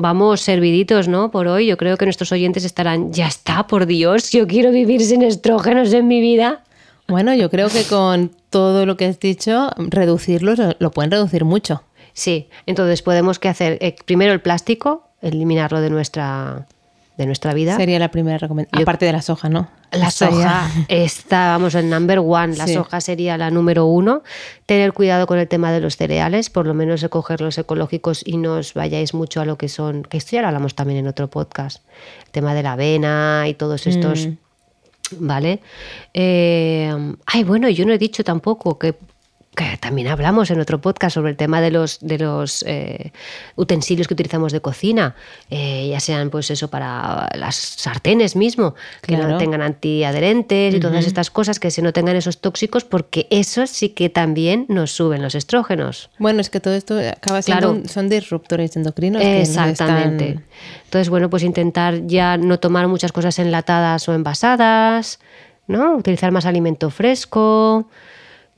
[0.00, 1.30] vamos serviditos, ¿no?
[1.30, 1.66] Por hoy.
[1.66, 5.92] Yo creo que nuestros oyentes estarán, ya está, por Dios, yo quiero vivir sin estrógenos
[5.92, 6.64] en mi vida.
[7.08, 11.82] Bueno, yo creo que con todo lo que has dicho, reducirlos lo, pueden reducir mucho.
[12.12, 16.66] Sí, entonces podemos que hacer eh, primero el plástico, eliminarlo de nuestra,
[17.20, 17.76] de nuestra vida.
[17.76, 18.82] Sería la primera recomendación.
[18.82, 19.68] Aparte de la soja, ¿no?
[19.92, 22.56] La soja está, vamos, el number one.
[22.56, 22.74] La Sí.
[22.74, 24.22] soja sería la número uno.
[24.66, 28.36] Tener cuidado con el tema de los cereales, por lo menos coger los ecológicos y
[28.38, 31.08] no os vayáis mucho a lo que son, que esto ya lo hablamos también en
[31.08, 31.84] otro podcast,
[32.24, 34.36] el tema de la avena y todos estos, Mm.
[35.26, 35.60] ¿vale?
[36.14, 38.94] Eh, ay, bueno, yo no he dicho tampoco que
[39.68, 43.12] que también hablamos en otro podcast sobre el tema de los, de los eh,
[43.56, 45.14] utensilios que utilizamos de cocina,
[45.50, 51.06] eh, ya sean pues eso para las sartenes mismo, que no tengan antiadherentes y todas
[51.06, 55.22] estas cosas, que se no tengan esos tóxicos, porque eso sí que también nos suben
[55.22, 56.10] los estrógenos.
[56.18, 57.88] Bueno, es que todo esto acaba siendo Claro.
[57.88, 59.20] son disruptores endocrinos.
[59.22, 60.28] que Exactamente.
[60.28, 60.44] están-
[60.84, 65.20] Entonces, bueno, pues intentar ya no tomar muchas cosas enlatadas o envasadas,
[65.66, 65.96] ¿no?
[65.96, 67.88] Utilizar más alimento fresco.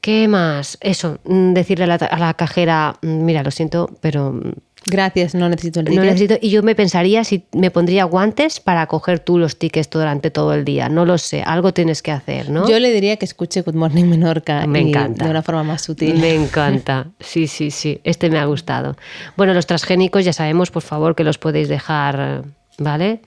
[0.02, 0.76] ¿Qué más?
[0.82, 4.52] Eso, mm, decirle a la, a la cajera, mm, mira, lo siento, pero mm,
[4.84, 6.04] Gracias, no necesito el no ticket.
[6.06, 6.34] necesito.
[6.40, 10.54] Y yo me pensaría si me pondría guantes para coger tú los tickets durante todo
[10.54, 10.88] el día.
[10.88, 12.68] No lo sé, algo tienes que hacer, ¿no?
[12.68, 15.24] Yo le diría que escuche Good Morning Menorca Me y encanta.
[15.24, 16.18] de una forma más sutil.
[16.18, 17.06] Me encanta.
[17.20, 18.00] Sí, sí, sí.
[18.02, 18.96] Este me ha gustado.
[19.36, 22.42] Bueno, los transgénicos ya sabemos, por favor, que los podéis dejar,
[22.78, 23.20] ¿vale?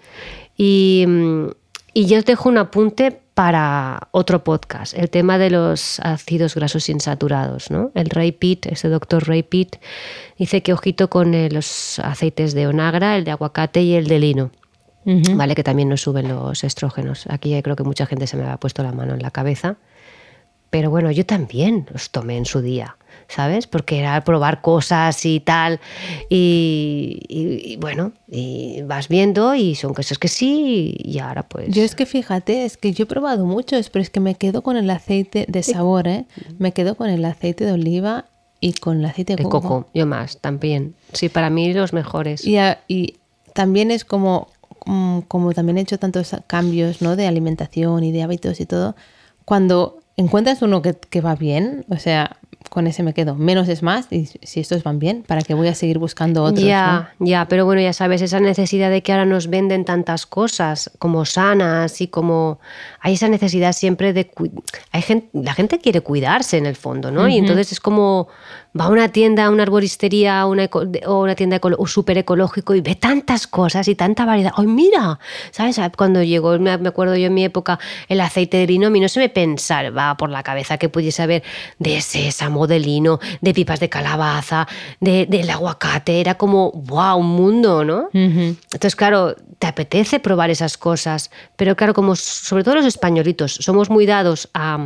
[0.57, 1.05] Y,
[1.93, 6.87] y yo os dejo un apunte para otro podcast, el tema de los ácidos grasos
[6.87, 7.91] insaturados, ¿no?
[7.93, 9.75] El Ray Pitt, ese doctor Ray Pitt,
[10.39, 14.19] dice que ojito con eh, los aceites de onagra, el de aguacate y el de
[14.19, 14.51] lino.
[15.35, 15.53] ¿vale?
[15.53, 17.25] Que también nos suben los estrógenos.
[17.29, 19.77] Aquí ya creo que mucha gente se me ha puesto la mano en la cabeza.
[20.69, 22.97] Pero bueno, yo también los tomé en su día,
[23.27, 23.65] ¿sabes?
[23.67, 25.79] Porque era probar cosas y tal.
[26.29, 31.73] Y, y- y bueno, y vas viendo y son cosas que sí y ahora pues...
[31.73, 34.61] Yo es que fíjate, es que yo he probado muchos, pero es que me quedo
[34.63, 36.25] con el aceite de sabor, ¿eh?
[36.59, 38.25] Me quedo con el aceite de oliva
[38.59, 39.61] y con el aceite de de coco.
[39.61, 40.95] coco, yo más, también.
[41.13, 42.43] Sí, para mí los mejores.
[42.45, 43.15] Y, a- y
[43.53, 44.49] también es como,
[44.85, 47.15] mm, como también he hecho tantos cambios ¿no?
[47.15, 48.95] de alimentación y de hábitos y todo,
[49.45, 52.37] cuando encuentras uno que, que va bien, o sea,
[52.69, 53.35] con ese me quedo.
[53.35, 56.63] Menos es más y si estos van bien, ¿para qué voy a seguir buscando otros?
[56.63, 57.25] Ya, ¿no?
[57.25, 61.25] ya, pero bueno, ya sabes, esa necesidad de que ahora nos venden tantas cosas como
[61.25, 62.59] sanas y como
[62.99, 64.29] hay esa necesidad siempre de
[64.91, 67.27] hay gente, la gente quiere cuidarse en el fondo, ¿no?
[67.27, 68.27] Y entonces es como
[68.79, 72.75] va a una tienda, a una arboristería una eco- o una tienda eco- súper ecológico
[72.75, 74.51] y ve tantas cosas y tanta variedad.
[74.57, 75.19] ¡Ay, mira!
[75.51, 75.79] ¿Sabes?
[75.97, 79.07] Cuando llegó, me acuerdo yo en mi época, el aceite de lino, a mí no
[79.07, 81.43] se me pensaba por la cabeza que pudiese haber
[81.79, 84.67] de sésamo, de lino, de pipas de calabaza,
[84.99, 86.19] de, del aguacate.
[86.19, 87.17] Era como, ¡wow!
[87.17, 88.09] Un mundo, ¿no?
[88.73, 93.89] Entonces, claro, te apetece probar esas cosas, pero claro, como sobre todo los españolitos, somos
[93.89, 94.85] muy dados a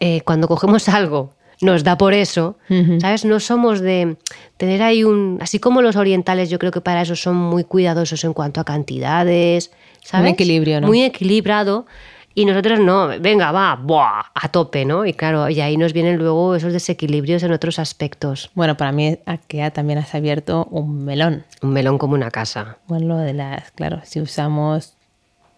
[0.00, 2.56] eh, cuando cogemos algo, nos da por eso,
[3.00, 3.24] ¿sabes?
[3.24, 4.16] No somos de
[4.56, 5.38] tener ahí un...
[5.40, 8.64] Así como los orientales, yo creo que para eso son muy cuidadosos en cuanto a
[8.64, 9.70] cantidades,
[10.02, 10.32] ¿sabes?
[10.32, 10.86] equilibrio, ¿no?
[10.86, 11.86] Muy equilibrado.
[12.34, 14.24] Y nosotros no, venga, va, ¡buah!
[14.34, 15.06] a tope, ¿no?
[15.06, 18.50] Y claro, y ahí nos vienen luego esos desequilibrios en otros aspectos.
[18.54, 21.44] Bueno, para mí aquí también has abierto un melón.
[21.62, 22.76] Un melón como una casa.
[22.88, 24.96] Bueno, lo de las, claro, si usamos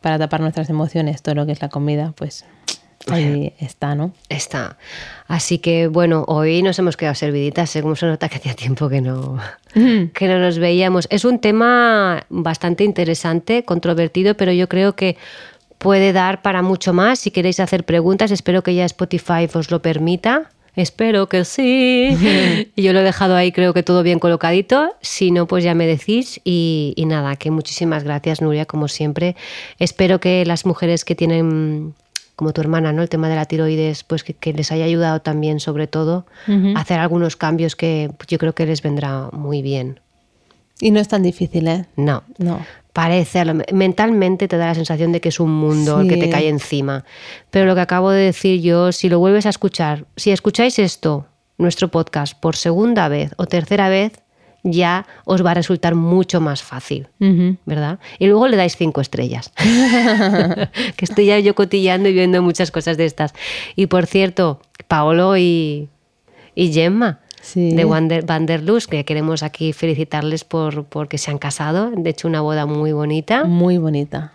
[0.01, 2.44] para tapar nuestras emociones todo lo que es la comida, pues
[3.11, 4.12] ahí está, ¿no?
[4.28, 4.76] Está.
[5.26, 9.00] Así que bueno, hoy nos hemos quedado serviditas, según se nota que hacía tiempo que
[9.00, 9.38] no,
[9.74, 11.06] que no nos veíamos.
[11.11, 15.16] Es un tema bastante interesante, controvertido, pero yo creo que
[15.78, 17.20] puede dar para mucho más.
[17.20, 20.50] Si queréis hacer preguntas, espero que ya Spotify os lo permita.
[20.78, 22.16] Espero que sí.
[22.76, 24.94] Yo lo he dejado ahí, creo que todo bien colocadito.
[25.00, 26.40] Si no, pues ya me decís.
[26.44, 29.34] Y, y nada, que muchísimas gracias, Nuria, como siempre.
[29.80, 31.94] Espero que las mujeres que tienen,
[32.39, 33.03] como tu hermana, ¿no?
[33.03, 36.80] El tema de la tiroides, pues que, que les haya ayudado también, sobre todo, a
[36.80, 39.99] hacer algunos cambios que yo creo que les vendrá muy bien.
[40.80, 41.86] Y no es tan difícil, ¿eh?
[41.97, 42.22] No.
[42.39, 42.64] No.
[42.93, 46.49] Parece, mentalmente te da la sensación de que es un mundo el que te cae
[46.49, 47.05] encima.
[47.51, 51.26] Pero lo que acabo de decir yo, si lo vuelves a escuchar, si escucháis esto,
[51.57, 54.12] nuestro podcast, por segunda vez o tercera vez,
[54.72, 57.08] ya os va a resultar mucho más fácil.
[57.20, 57.56] Ujú.
[57.66, 57.98] ¿Verdad?
[58.18, 59.52] Y luego le dais cinco estrellas.
[60.96, 63.34] que estoy ya yo cotillando y viendo muchas cosas de estas.
[63.76, 65.88] Y por cierto, Paolo y,
[66.54, 67.70] y Gemma Sí.
[67.74, 72.40] de Wander- Vanderlust, que queremos aquí felicitarles por porque se han casado, de hecho una
[72.40, 74.32] boda muy bonita Muy bonita.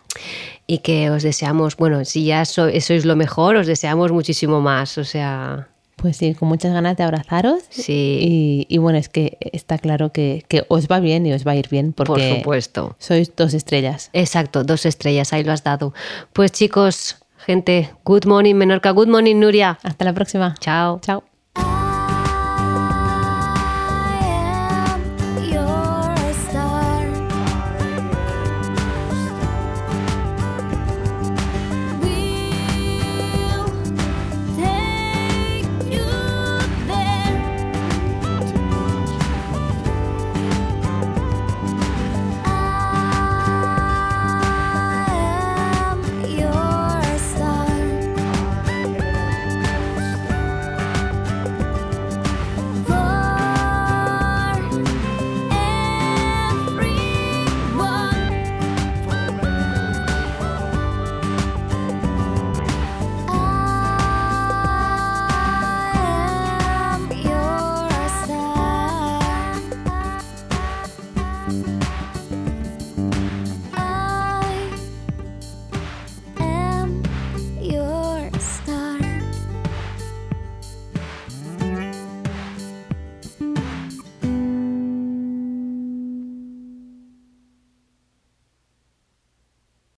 [0.68, 4.98] y que os deseamos, bueno, si ya so- sois lo mejor, os deseamos muchísimo más,
[4.98, 5.68] o sea,
[6.04, 7.64] Pues sí, con muchas ganas de abrazaros.
[7.70, 11.48] sí, Y, y bueno, es que está claro que, que os va bien y os
[11.48, 12.96] va a ir bien porque por supuesto.
[13.00, 14.10] sois dos estrellas.
[14.12, 15.94] Exacto, dos estrellas, ahí lo has dado.
[16.34, 19.80] Pues chicos, gente, good morning Menorca, good morning Nuria.
[19.82, 20.56] Hasta la próxima.
[20.60, 21.00] Chao.
[21.00, 21.33] Chao.